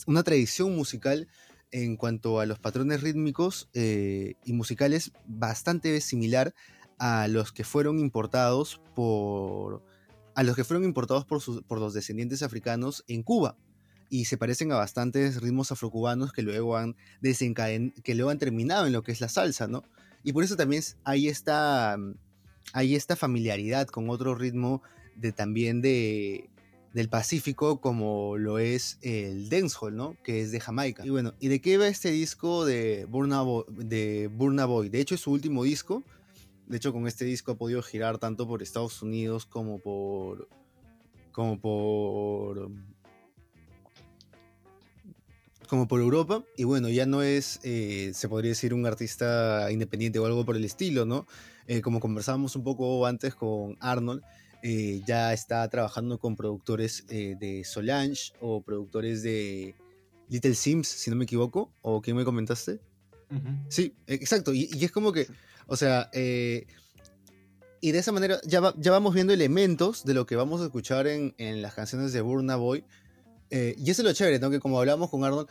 [0.07, 1.27] una tradición musical
[1.71, 6.53] en cuanto a los patrones rítmicos y musicales bastante similar
[6.99, 9.81] a los que fueron importados por
[10.35, 13.57] a los que fueron importados por, los descendientes africanos en Cuba
[14.09, 16.95] y se parecen a bastantes ritmos afrocubanos que luego han
[18.03, 19.83] que luego han terminado en lo que es la salsa, ¿no?
[20.23, 21.97] Y por eso también hay esta
[22.73, 24.83] hay esta familiaridad con otro ritmo
[25.15, 26.49] de también de
[26.93, 30.15] del Pacífico como lo es el dancehall, ¿no?
[30.23, 31.05] Que es de Jamaica.
[31.05, 33.65] Y bueno, ¿y de qué va este disco de Burna Boy?
[33.69, 34.87] De, Burna Boy?
[34.89, 36.03] de hecho es su último disco.
[36.67, 40.47] De hecho con este disco ha podido girar tanto por Estados Unidos como por
[41.31, 42.71] como por
[45.67, 50.19] como por Europa y bueno ya no es eh, se podría decir un artista independiente
[50.19, 51.25] o algo por el estilo no
[51.67, 54.21] Eh, como conversábamos un poco antes con Arnold
[54.61, 59.73] eh, ya está trabajando con productores de Solange o productores de
[60.29, 62.79] Little Sims si no me equivoco o quién me comentaste.
[63.69, 64.53] Sí, exacto.
[64.53, 65.27] Y, y es como que,
[65.67, 66.67] o sea, eh,
[67.81, 70.65] y de esa manera ya, va- ya vamos viendo elementos de lo que vamos a
[70.65, 72.83] escuchar en, en las canciones de Burna Boy.
[73.51, 74.49] Eh, y eso es lo chévere, ¿no?
[74.49, 75.47] Que como hablamos con Arnold,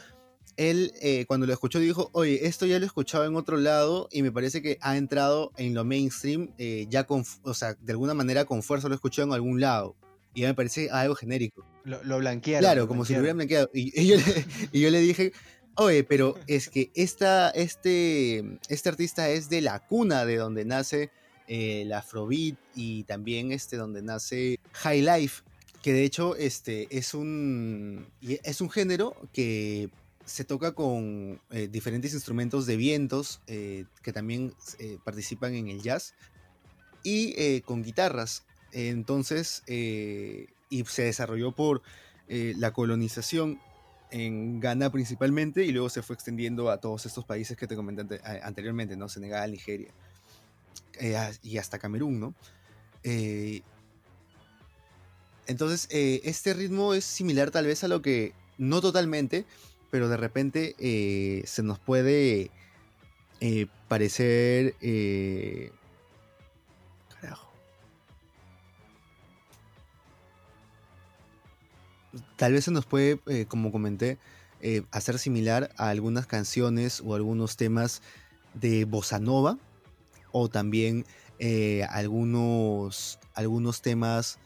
[0.56, 4.08] él eh, cuando lo escuchó dijo, oye, esto ya lo he escuchado en otro lado
[4.10, 7.92] y me parece que ha entrado en lo mainstream, eh, ya con, o sea, de
[7.92, 9.94] alguna manera con fuerza lo he escuchado en algún lado.
[10.34, 11.64] Y ya me parece algo genérico.
[11.84, 12.60] Lo, lo blanquearon.
[12.62, 13.70] Claro, lo como si lo hubieran blanqueado.
[13.72, 14.22] Y, y yo, le,
[14.72, 15.32] y yo le dije,
[15.76, 21.10] oye, pero es que esta, este, este artista es de la cuna de donde nace
[21.48, 25.42] eh, el Afrobeat y también este donde nace High Life,
[25.82, 29.90] que de hecho este, es, un, es un género que
[30.24, 35.82] se toca con eh, diferentes instrumentos de vientos eh, que también eh, participan en el
[35.82, 36.14] jazz
[37.02, 38.44] y con guitarras.
[38.72, 41.82] Entonces, y se desarrolló por
[42.28, 43.60] la colonización
[44.14, 48.20] en Ghana principalmente y luego se fue extendiendo a todos estos países que te comenté
[48.44, 49.08] anteriormente, ¿no?
[49.08, 49.92] Senegal, Nigeria
[51.00, 52.34] eh, y hasta Camerún, ¿no?
[53.02, 53.62] Eh,
[55.48, 59.46] entonces, eh, este ritmo es similar tal vez a lo que, no totalmente,
[59.90, 60.76] pero de repente
[61.44, 62.52] se nos puede
[63.88, 64.76] parecer...
[72.36, 74.18] Tal vez se nos puede, eh, como comenté,
[74.60, 78.02] eh, hacer similar a algunas canciones o algunos temas
[78.54, 79.58] de bossa nova
[80.32, 81.04] o también
[81.38, 84.38] eh, algunos, algunos temas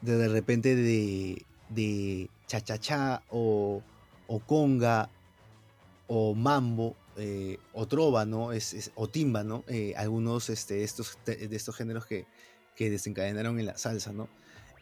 [0.00, 3.82] de de repente de, de cha-cha-cha o,
[4.26, 5.10] o conga
[6.06, 6.96] o mambo
[7.72, 8.50] o trova, ¿no?
[8.94, 9.64] O timba, ¿no?
[9.96, 12.26] Algunos este, estos, de estos géneros que,
[12.76, 14.28] que desencadenaron en la salsa, ¿no?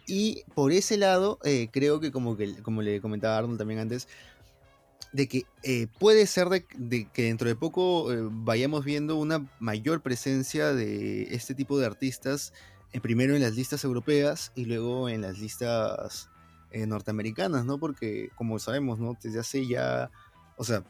[0.06, 4.08] Y por ese lado, eh, creo que como, que como le comentaba Arnold también antes,
[5.12, 10.02] de que eh, puede ser de, que dentro de poco eh, vayamos viendo una mayor
[10.02, 12.52] presencia de este tipo de artistas
[13.02, 16.30] primero en las listas europeas y luego en las listas
[16.72, 17.78] norteamericanas, ¿no?
[17.78, 19.16] Porque como sabemos, ¿no?
[19.22, 20.10] Desde hace ya,
[20.56, 20.82] o sea,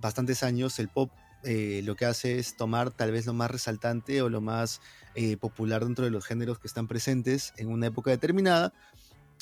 [0.00, 1.10] bastantes años el pop
[1.42, 4.80] eh, lo que hace es tomar tal vez lo más resaltante o lo más
[5.14, 8.72] eh, popular dentro de los géneros que están presentes en una época determinada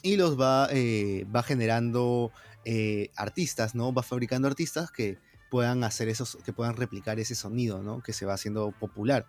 [0.03, 2.33] y los va, eh, va generando
[3.17, 3.93] artistas, ¿no?
[3.93, 5.19] Va fabricando artistas que
[5.51, 8.03] puedan hacer esos, que puedan replicar ese sonido, ¿no?
[8.03, 9.27] Que se va haciendo popular.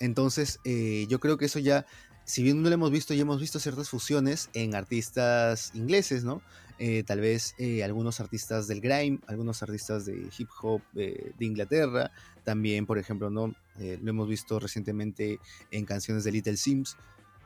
[0.00, 1.86] Entonces, yo creo que eso ya,
[2.24, 6.42] si bien no lo hemos visto, ya hemos visto ciertas fusiones en artistas ingleses, ¿no?
[6.82, 11.44] Eh, tal vez eh, algunos artistas del grime, algunos artistas de hip hop eh, de
[11.44, 12.10] Inglaterra,
[12.42, 13.54] también, por ejemplo, ¿no?
[13.78, 15.38] Lo hemos visto recientemente
[15.70, 16.96] en canciones de Little Sims,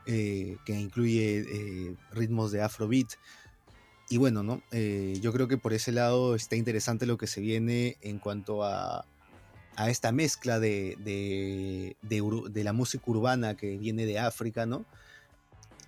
[0.05, 3.07] que incluye ritmos de Afrobeat.
[4.09, 4.61] Y bueno, ¿no?
[5.20, 9.07] Yo creo que por ese lado está interesante lo que se viene en cuanto a,
[9.76, 14.85] a esta mezcla de, de, de la música urbana que viene de África, ¿no?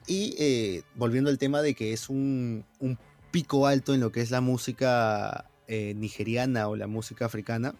[0.06, 2.64] Y volviendo al tema de que es un
[3.36, 7.74] pico alto en lo que es la música eh, nigeriana o la música africana.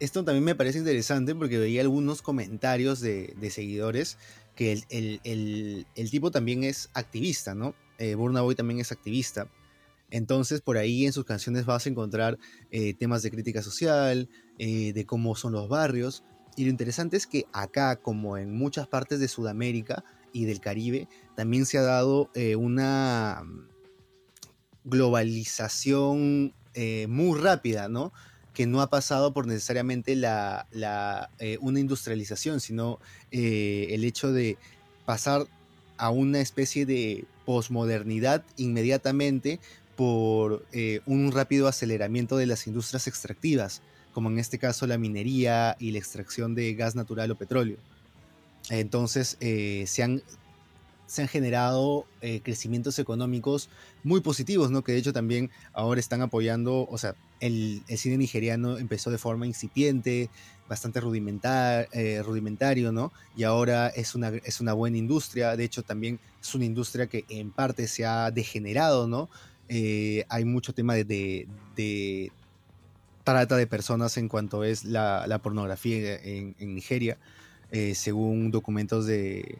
[0.00, 4.16] Esto también me parece interesante porque veía algunos comentarios de, seguidores
[4.56, 7.74] que el, tipo también es activista, ¿no?
[7.98, 9.46] Eh, Burna Boy también es activista.
[10.10, 12.38] Entonces, por ahí en sus canciones vas a encontrar
[12.70, 16.24] eh, temas de crítica social, eh, de cómo son los barrios.
[16.56, 20.02] Y lo interesante es que acá, como en muchas partes de Sudamérica
[20.32, 23.44] y del Caribe, también se ha dado una
[24.88, 28.12] globalización eh, muy rápida, ¿no?
[28.54, 30.66] Que no ha pasado por necesariamente la,
[31.38, 32.98] eh, una industrialización, sino
[33.30, 34.58] eh, el hecho de
[35.04, 35.46] pasar
[35.96, 39.58] a una especie de posmodernidad inmediatamente
[39.96, 40.64] por
[41.06, 43.82] un rápido aceleramiento de las industrias extractivas,
[44.12, 47.78] como en este caso la minería y la extracción de gas natural o petróleo.
[48.70, 50.22] Entonces se, han,
[51.08, 53.70] se han generado eh, crecimientos económicos
[54.04, 54.84] muy positivos, ¿no?
[54.84, 59.46] Que de hecho también ahora están apoyando, o sea, el, cine nigeriano empezó de forma
[59.46, 60.28] incipiente,
[60.68, 63.10] bastante eh, rudimentario, ¿no?
[63.36, 67.24] Y ahora es una, es una buena industria, de hecho también es una industria que
[67.30, 69.30] en parte se ha degenerado, ¿no?
[69.70, 71.48] Eh, hay mucho tema de,
[73.24, 77.16] trata de personas en cuanto es la, pornografía en, Nigeria,
[77.94, 79.58] según documentos de,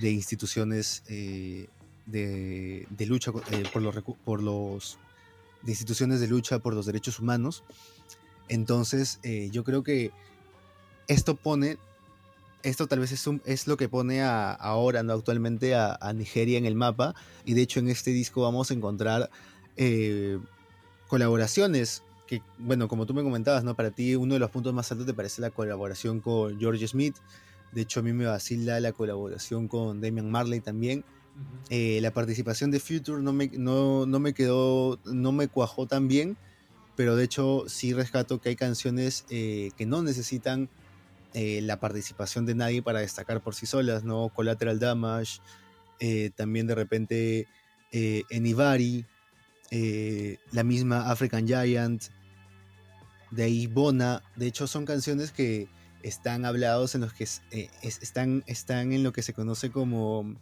[0.00, 1.68] de instituciones eh,
[2.06, 3.94] de, de, lucha eh, por, los,
[4.24, 4.98] por los
[5.62, 7.62] de instituciones de lucha por los derechos humanos.
[8.48, 10.10] Entonces, eh, yo creo que
[11.06, 11.76] esto pone,
[12.62, 15.12] esto tal vez es, un, es lo que pone ahora, ¿no?
[15.12, 17.14] Actualmente a, a, Nigeria en el mapa.
[17.44, 19.30] Y de hecho en este disco vamos a encontrar
[21.08, 23.74] colaboraciones que, bueno, como tú me comentabas, ¿no?
[23.74, 27.16] Para ti uno de los puntos más altos te parece la colaboración con George Smith.
[27.72, 31.00] De hecho, a mí me vacila la colaboración con Damian Marley también.
[31.00, 31.66] Uh -huh.
[31.70, 36.08] eh, la participación de Future no me, no, no me quedó, no me cuajó tan
[36.08, 36.36] bien,
[36.96, 40.68] pero de hecho sí rescato que hay canciones eh, que no necesitan
[41.32, 44.30] eh, la participación de nadie para destacar por sí solas, ¿no?
[44.30, 45.40] Collateral Damage,
[46.34, 47.46] también de repente
[48.32, 49.04] Anybody,
[50.50, 52.02] la misma African Giant,
[53.30, 55.68] de ahí Bona, de hecho son canciones que
[56.02, 60.34] están hablados en los que eh, es, están, están en lo que se conoce como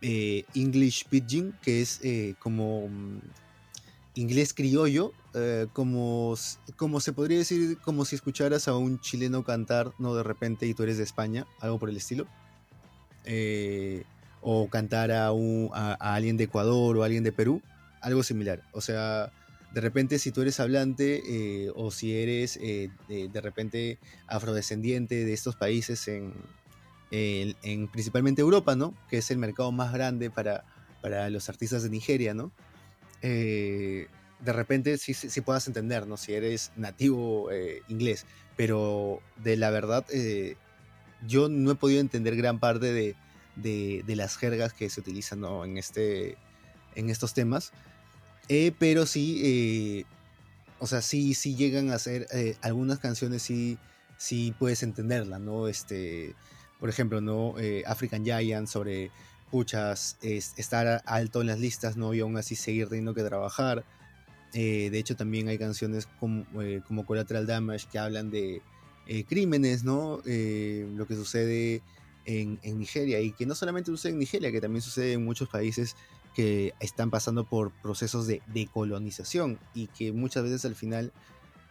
[0.00, 3.20] eh, English Pidgin, que es eh, como um,
[4.14, 5.12] inglés criollo,
[5.72, 6.34] como,
[6.76, 10.74] como se podría decir, como si escucharas a un chileno cantar, no de repente, y
[10.74, 12.26] tú eres de España, algo por el estilo.
[14.40, 17.62] O cantar a, un, a, a, alguien de Ecuador o alguien de Perú,
[18.00, 18.62] algo similar.
[18.72, 19.30] O sea,
[19.72, 25.32] de repente si tú eres hablante eh, o si eres de, de repente afrodescendiente de
[25.32, 26.32] estos países en,
[27.10, 28.94] en, en, principalmente Europa, ¿no?
[29.08, 30.64] Que es el mercado más grande para,
[31.00, 32.52] para los artistas de Nigeria, ¿no?
[33.22, 34.08] Eh,
[34.40, 36.16] de repente sí, sí, puedas entender, ¿no?
[36.16, 40.56] Si eres nativo eh, inglés, pero de la verdad eh,
[41.26, 43.16] yo no he podido entender gran parte de,
[43.56, 45.64] de, de las jergas que se utilizan ¿no?
[45.64, 46.36] en, este,
[46.94, 47.72] en estos temas,
[48.48, 50.04] eh, pero sí,
[50.78, 52.26] o sea, sí, sí llegan a ser
[52.62, 53.78] algunas canciones, sí,
[54.18, 55.68] sí puedes entenderlas, ¿no?
[55.68, 56.34] Este,
[56.78, 57.58] por ejemplo, ¿no?
[57.58, 59.10] Eh, African Giant sobre
[59.50, 62.12] puchas, es, estar alto en las listas, ¿no?
[62.14, 63.84] Y aún así seguir teniendo que trabajar.
[64.52, 68.62] Eh, de hecho, también hay canciones como, eh, como Collateral Damage que hablan de
[69.06, 70.20] eh, crímenes, ¿no?
[70.26, 71.82] Eh, lo que sucede
[72.24, 75.96] en, Nigeria y que no solamente sucede en Nigeria, que también sucede en muchos países
[76.34, 81.12] que están pasando por procesos de decolonización y que muchas veces al final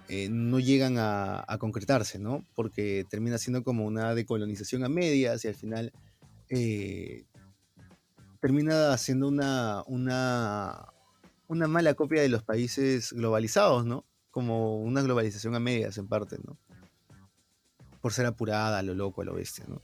[0.10, 2.46] eh, no llegan a, concretarse, ¿no?
[2.56, 5.92] Porque termina siendo como una decolonización a medias y al final
[6.50, 7.26] eh,
[8.40, 10.94] termina siendo una, una,
[11.48, 14.06] una mala copia de los países globalizados, ¿no?
[14.32, 16.58] Como una globalización a medias en parte, ¿no?
[18.02, 19.82] Por ser apurada, a lo loco, a lo bestia, ¿no?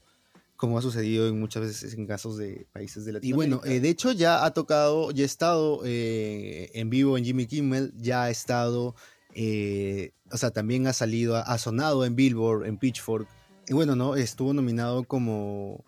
[0.63, 3.57] Como ha sucedido en muchas veces en casos de países de Y Latinoamérica.
[3.57, 7.47] bueno, eh, de hecho ya ha tocado, ya ha estado eh, en vivo en Jimmy
[7.47, 8.95] Kimmel, ya ha estado,
[9.35, 13.27] eh, o sea, también ha salido, ha, ha sonado en Billboard, en Pitchfork.
[13.67, 14.15] Y bueno, ¿no?
[14.15, 15.83] Estuvo nominado como,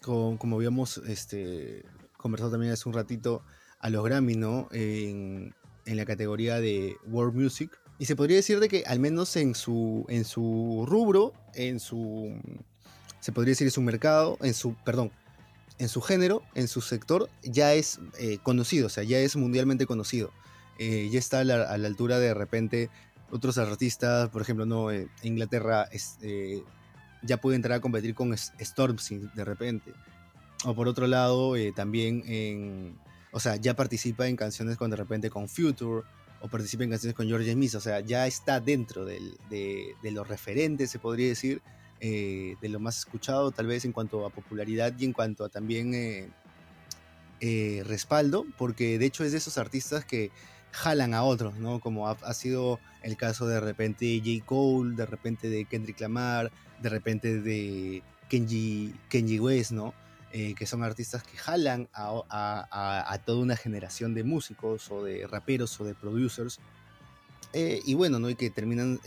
[0.00, 1.84] como, como habíamos este,
[2.16, 3.42] conversado también hace un ratito,
[3.78, 4.68] a los Grammy, ¿no?
[4.72, 5.54] En,
[5.84, 7.78] en la categoría de World Music.
[7.98, 12.40] Y se podría decir de que al menos en su, en su rubro, en su,
[13.20, 15.10] se podría decir en su mercado, en su, perdón,
[15.78, 19.86] en su género, en su sector, ya es eh, conocido, o sea, ya es mundialmente
[19.86, 20.32] conocido.
[20.78, 22.90] Eh, ya está a la, altura de, repente
[23.30, 25.88] otros artistas, por ejemplo, no, Eh, Inglaterra
[27.22, 29.92] ya puede entrar a competir con Stormzy de repente.
[30.64, 32.96] O por otro lado, también en,
[33.32, 36.02] o sea, ya participa en canciones con de repente con Future,
[36.40, 40.90] o participa en canciones con George Smith, o sea, ya está dentro de los referentes,
[40.90, 41.60] se podría decir,
[42.00, 45.48] eh, de lo más escuchado, tal vez en cuanto a popularidad y en cuanto a
[45.48, 46.28] también eh,
[47.40, 50.30] eh, respaldo, porque de hecho es de esos artistas que
[50.72, 51.80] jalan a otros, ¿no?
[51.80, 54.44] Como ha, sido el caso de repente J.
[54.44, 56.50] Cole, de repente de Kendrick Lamar,
[56.82, 59.94] de repente de Kenji, Kenji West, ¿no?
[60.30, 65.26] Que son artistas que jalan a, a- a- toda una generación de músicos o de
[65.26, 66.60] raperos o de producers.
[67.54, 68.28] Y bueno, ¿no?
[68.28, 69.00] Y que terminan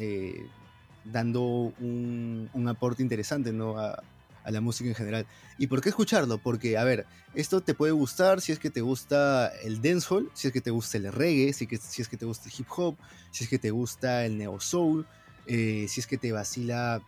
[1.03, 1.41] dando
[1.79, 3.77] un, un aporte interesante, ¿no?
[3.79, 4.01] A,
[4.43, 5.25] a la música en general.
[5.57, 6.37] ¿Y por qué escucharlo?
[6.37, 10.47] Porque, a ver, esto te puede gustar si es que te gusta el dancehall, si
[10.47, 12.67] es que te gusta el reggae, si, que, si es que te gusta el hip
[12.75, 12.95] hop,
[13.31, 15.05] si es que te gusta el neo soul,
[15.47, 17.01] eh, si es que te vacila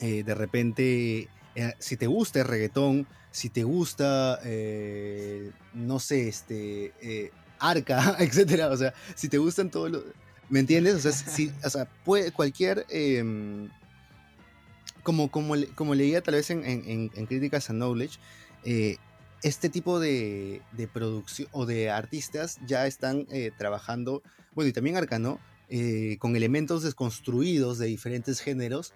[0.00, 4.40] eh, de repente, eh, si te gusta el reggaetón, si te gusta,
[5.74, 10.04] no sé, este, arca, etcétera, o sea, si te gustan todos los...
[10.50, 10.94] ¿Me entiendes?
[10.94, 12.86] O sea, si, o sea puede, cualquier...
[12.88, 13.68] em,
[15.02, 18.18] como, como, como leía tal vez en, en, en- Críticas a Knowledge,
[18.64, 18.96] eh,
[19.42, 24.22] este tipo de, de producción o de artistas ya están eh, trabajando,
[24.54, 25.38] bueno, y también Arcano,
[25.70, 28.92] eh, con elementos desconstruidos de diferentes géneros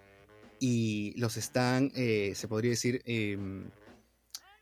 [0.60, 3.70] y los están, eh, se podría decir, em,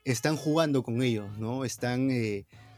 [0.04, 1.64] están jugando con ellos, ¿no?
[1.64, 2.10] Están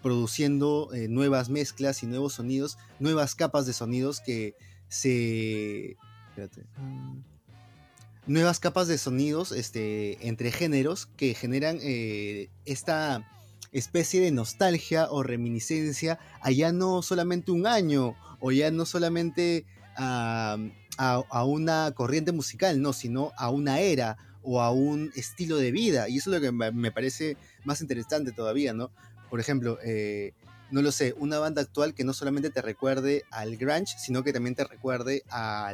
[0.03, 4.55] produciendo eh, nuevas mezclas y nuevos sonidos, nuevas capas de sonidos que
[4.89, 5.97] se...
[6.31, 6.65] Espérate.
[6.79, 7.21] mm,
[8.27, 13.29] nuevas capas de sonidos este, entre géneros que generan eh, esta
[13.73, 19.65] especie de nostalgia o reminiscencia a ya no solamente un año o ya no solamente
[19.97, 20.57] a,
[20.99, 25.71] a- a una corriente musical, no, sino a una era o a un estilo de
[25.71, 26.09] vida.
[26.09, 28.91] Y eso es lo que me me parece más interesante todavía, ¿no?
[29.33, 30.35] Por ejemplo, eh,
[30.70, 34.30] no lo sé, una banda actual que no solamente te recuerde al grunge, sino que
[34.30, 35.72] también te recuerde a,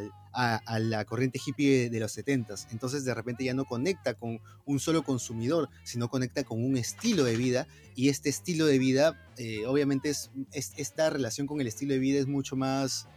[0.78, 2.68] la corriente hippie de, los 70s.
[2.70, 7.24] Entonces de repente ya no conecta con un solo consumidor, sino conecta con un estilo
[7.24, 7.66] de vida.
[7.96, 11.98] Y este estilo de vida, eh, obviamente, es, es- esta relación con el estilo de
[11.98, 13.08] vida es mucho más,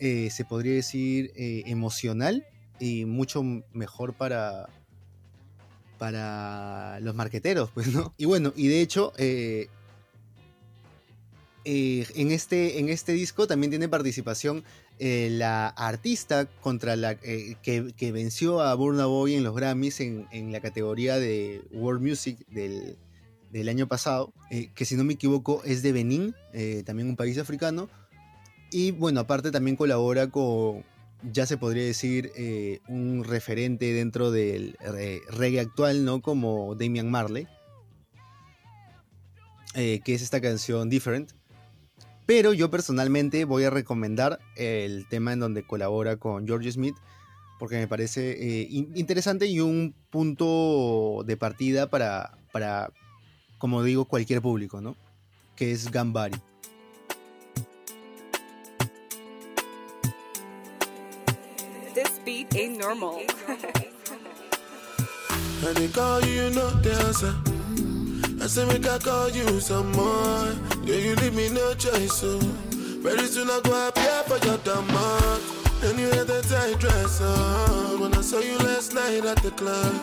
[0.00, 2.44] eh, se podría decir, emocional
[2.80, 4.68] y mucho mejor para
[5.98, 8.12] para los marqueteros, pues, ¿no?
[8.18, 9.12] Y bueno, y de hecho,
[11.64, 14.64] eh, en, este, en este disco también tiene participación
[14.98, 20.52] eh, la artista contra la eh, que, venció a Burna Boy en los Grammys en,
[20.52, 22.98] la categoría de World Music del,
[23.68, 24.32] año pasado,
[24.74, 26.34] que si no me equivoco es de Benín,
[26.84, 27.88] también un país africano.
[28.72, 30.84] Y bueno, aparte también colabora con,
[31.22, 32.32] ya se podría decir,
[32.88, 34.76] un referente dentro del
[35.28, 36.20] reggae actual, ¿no?
[36.20, 37.46] Como Damian Marley,
[39.72, 41.32] que es esta canción Different.
[42.26, 46.96] Pero yo personalmente voy a recomendar el tema en donde colabora con George Smith,
[47.58, 52.90] porque me parece eh, in- interesante y un punto de partida para, para,
[53.58, 54.96] como digo, cualquier público, ¿no?
[55.54, 56.36] Que es Gambari.
[61.94, 63.20] This beat ain't normal.
[68.44, 70.52] I say make I call you some more.
[70.84, 72.38] Yeah, you leave me no choice, so
[73.00, 75.40] very soon I go appear for your demand.
[75.82, 79.50] And you had that tight dress on when I saw you last night at the
[79.52, 79.94] club.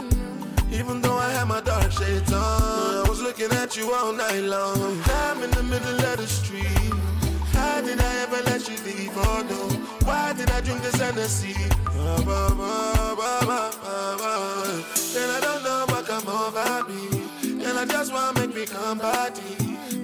[0.71, 4.41] Even though I had my dark shades on, I was looking at you all night
[4.41, 4.99] long.
[5.05, 6.65] I'm in the middle of the street.
[7.53, 9.11] How did I ever let you leave?
[9.17, 9.69] Oh no.
[10.07, 11.53] Why did I drink this Hennessy?
[12.25, 12.49] Ba.
[15.13, 17.20] Then I don't know what come over me.
[17.81, 19.41] I just want make me come body.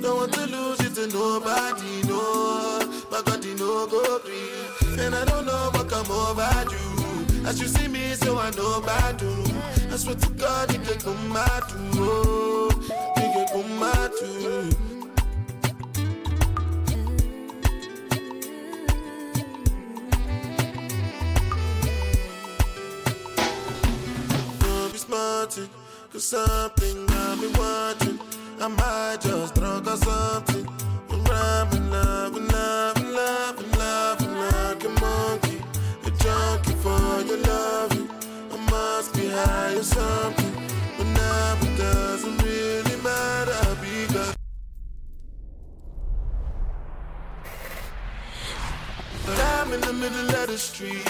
[0.02, 2.80] Don't want to lose it to nobody, no.
[3.12, 5.00] My God, you know go green.
[5.00, 7.46] And I don't know what come over you.
[7.46, 9.30] As you see me, so I know bad do.
[9.92, 11.76] I swear to God, you can come out to.
[11.98, 12.70] Oh,
[13.18, 14.88] you can come out to.
[24.60, 25.87] Don't
[26.18, 28.20] be something I've been watching.
[28.60, 30.68] I might just drunk or something.
[31.12, 35.62] I'm rapping, loving, loving, loving, loving like a monkey.
[36.06, 38.10] A junkie for your loving.
[38.52, 40.54] I must be high or something.
[40.98, 44.36] But now it doesn't really matter because.
[49.28, 51.08] I'm in the middle of the street.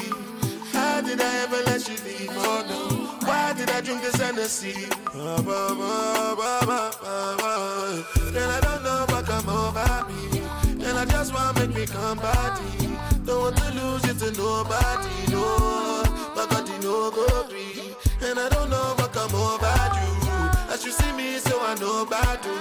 [0.74, 2.30] How did I ever let you leave?
[2.32, 2.97] Oh no.
[3.28, 4.88] Why did I drink this Hennessy?
[5.13, 6.82] Ba, ba, ba.
[8.32, 10.39] Then I don't know what come over me.
[10.82, 12.88] Then I just want make me come body.
[13.25, 16.03] Don't want to lose it to nobody, no.
[16.36, 17.93] But God, you know go free.
[18.21, 20.73] And I don't know what come over you.
[20.73, 22.55] As you see me, so I know bad do.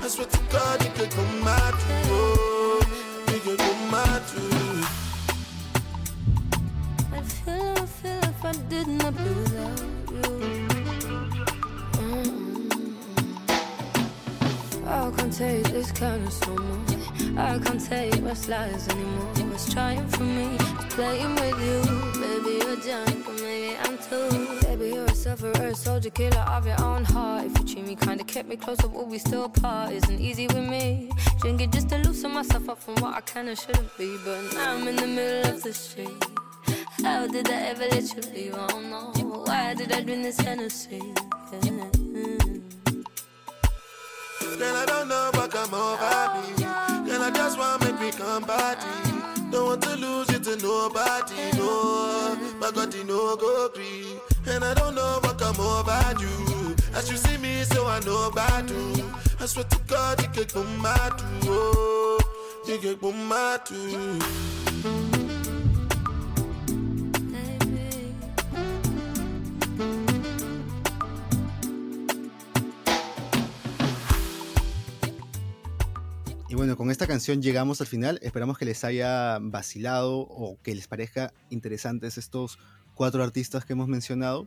[0.00, 1.94] I swear to God, you could come to.
[2.14, 2.80] Oh,
[3.32, 4.42] you could come out to.
[7.12, 10.68] I feel, I feel if I did not be without you.
[11.98, 12.74] Mm.
[14.86, 16.94] I can't take this kind of so much.
[17.36, 19.34] I can't take my lies anymore.
[19.54, 21.80] It's trying for me, it's playing with you.
[22.20, 24.58] Maybe you're drunk, or maybe I'm too.
[24.62, 27.46] Baby, you're a sufferer, a soldier, killer of your own heart.
[27.46, 29.92] If you treat me kinda, kept me closer, will we still part?
[29.92, 31.08] Isn't easy with me.
[31.40, 34.16] Drinking just to loosen myself up from what I can and shouldn't be.
[34.24, 36.33] But now I'm in the middle of the street.
[37.04, 38.54] How did I ever let you leave?
[38.54, 39.12] I don't know.
[39.44, 41.02] Why did I drink this Hennessy?
[41.52, 41.90] Yeah.
[44.58, 46.64] Then I don't know what come over me.
[47.06, 48.86] Then I just want make me come body.
[49.50, 52.36] Don't want to lose it to nobody, no.
[52.58, 54.06] My God, you know go free.
[54.46, 56.74] And I don't know what come over you.
[56.94, 59.04] As you see me, so I know bad do.
[59.40, 60.82] I swear to God, you can come
[61.18, 61.50] too.
[61.50, 62.18] Oh,
[62.66, 65.13] you can come mad too.
[76.54, 78.20] Y bueno, con esta canción llegamos al final.
[78.22, 82.60] Esperamos que les haya vacilado o que les parezca interesantes estos
[82.94, 84.46] cuatro artistas que hemos mencionado.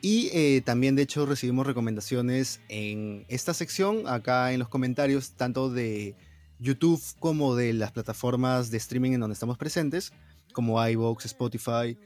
[0.00, 5.68] Y eh, también, de hecho, recibimos recomendaciones en esta sección, acá en los comentarios, tanto
[5.68, 6.16] de
[6.60, 10.14] YouTube como de las plataformas de streaming en donde estamos presentes,
[10.54, 11.98] como iVoox, Spotify,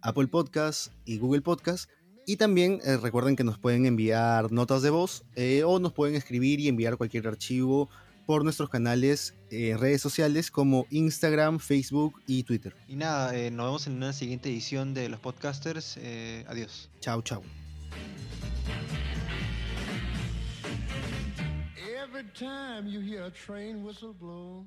[0.00, 1.88] Apple Podcasts y Google Podcasts.
[2.26, 6.14] Y también eh, recuerden que nos pueden enviar notas de voz eh, o nos pueden
[6.14, 7.90] escribir y enviar cualquier archivo
[8.26, 12.74] por nuestros canales eh, en redes sociales como Instagram, Facebook y Twitter.
[12.88, 15.96] Y nada, eh, nos vemos en una siguiente edición de los podcasters.
[15.98, 16.90] Eh, adiós.
[17.00, 17.42] Chao, chao.
[21.76, 24.66] Every time you hear a train whistle blow,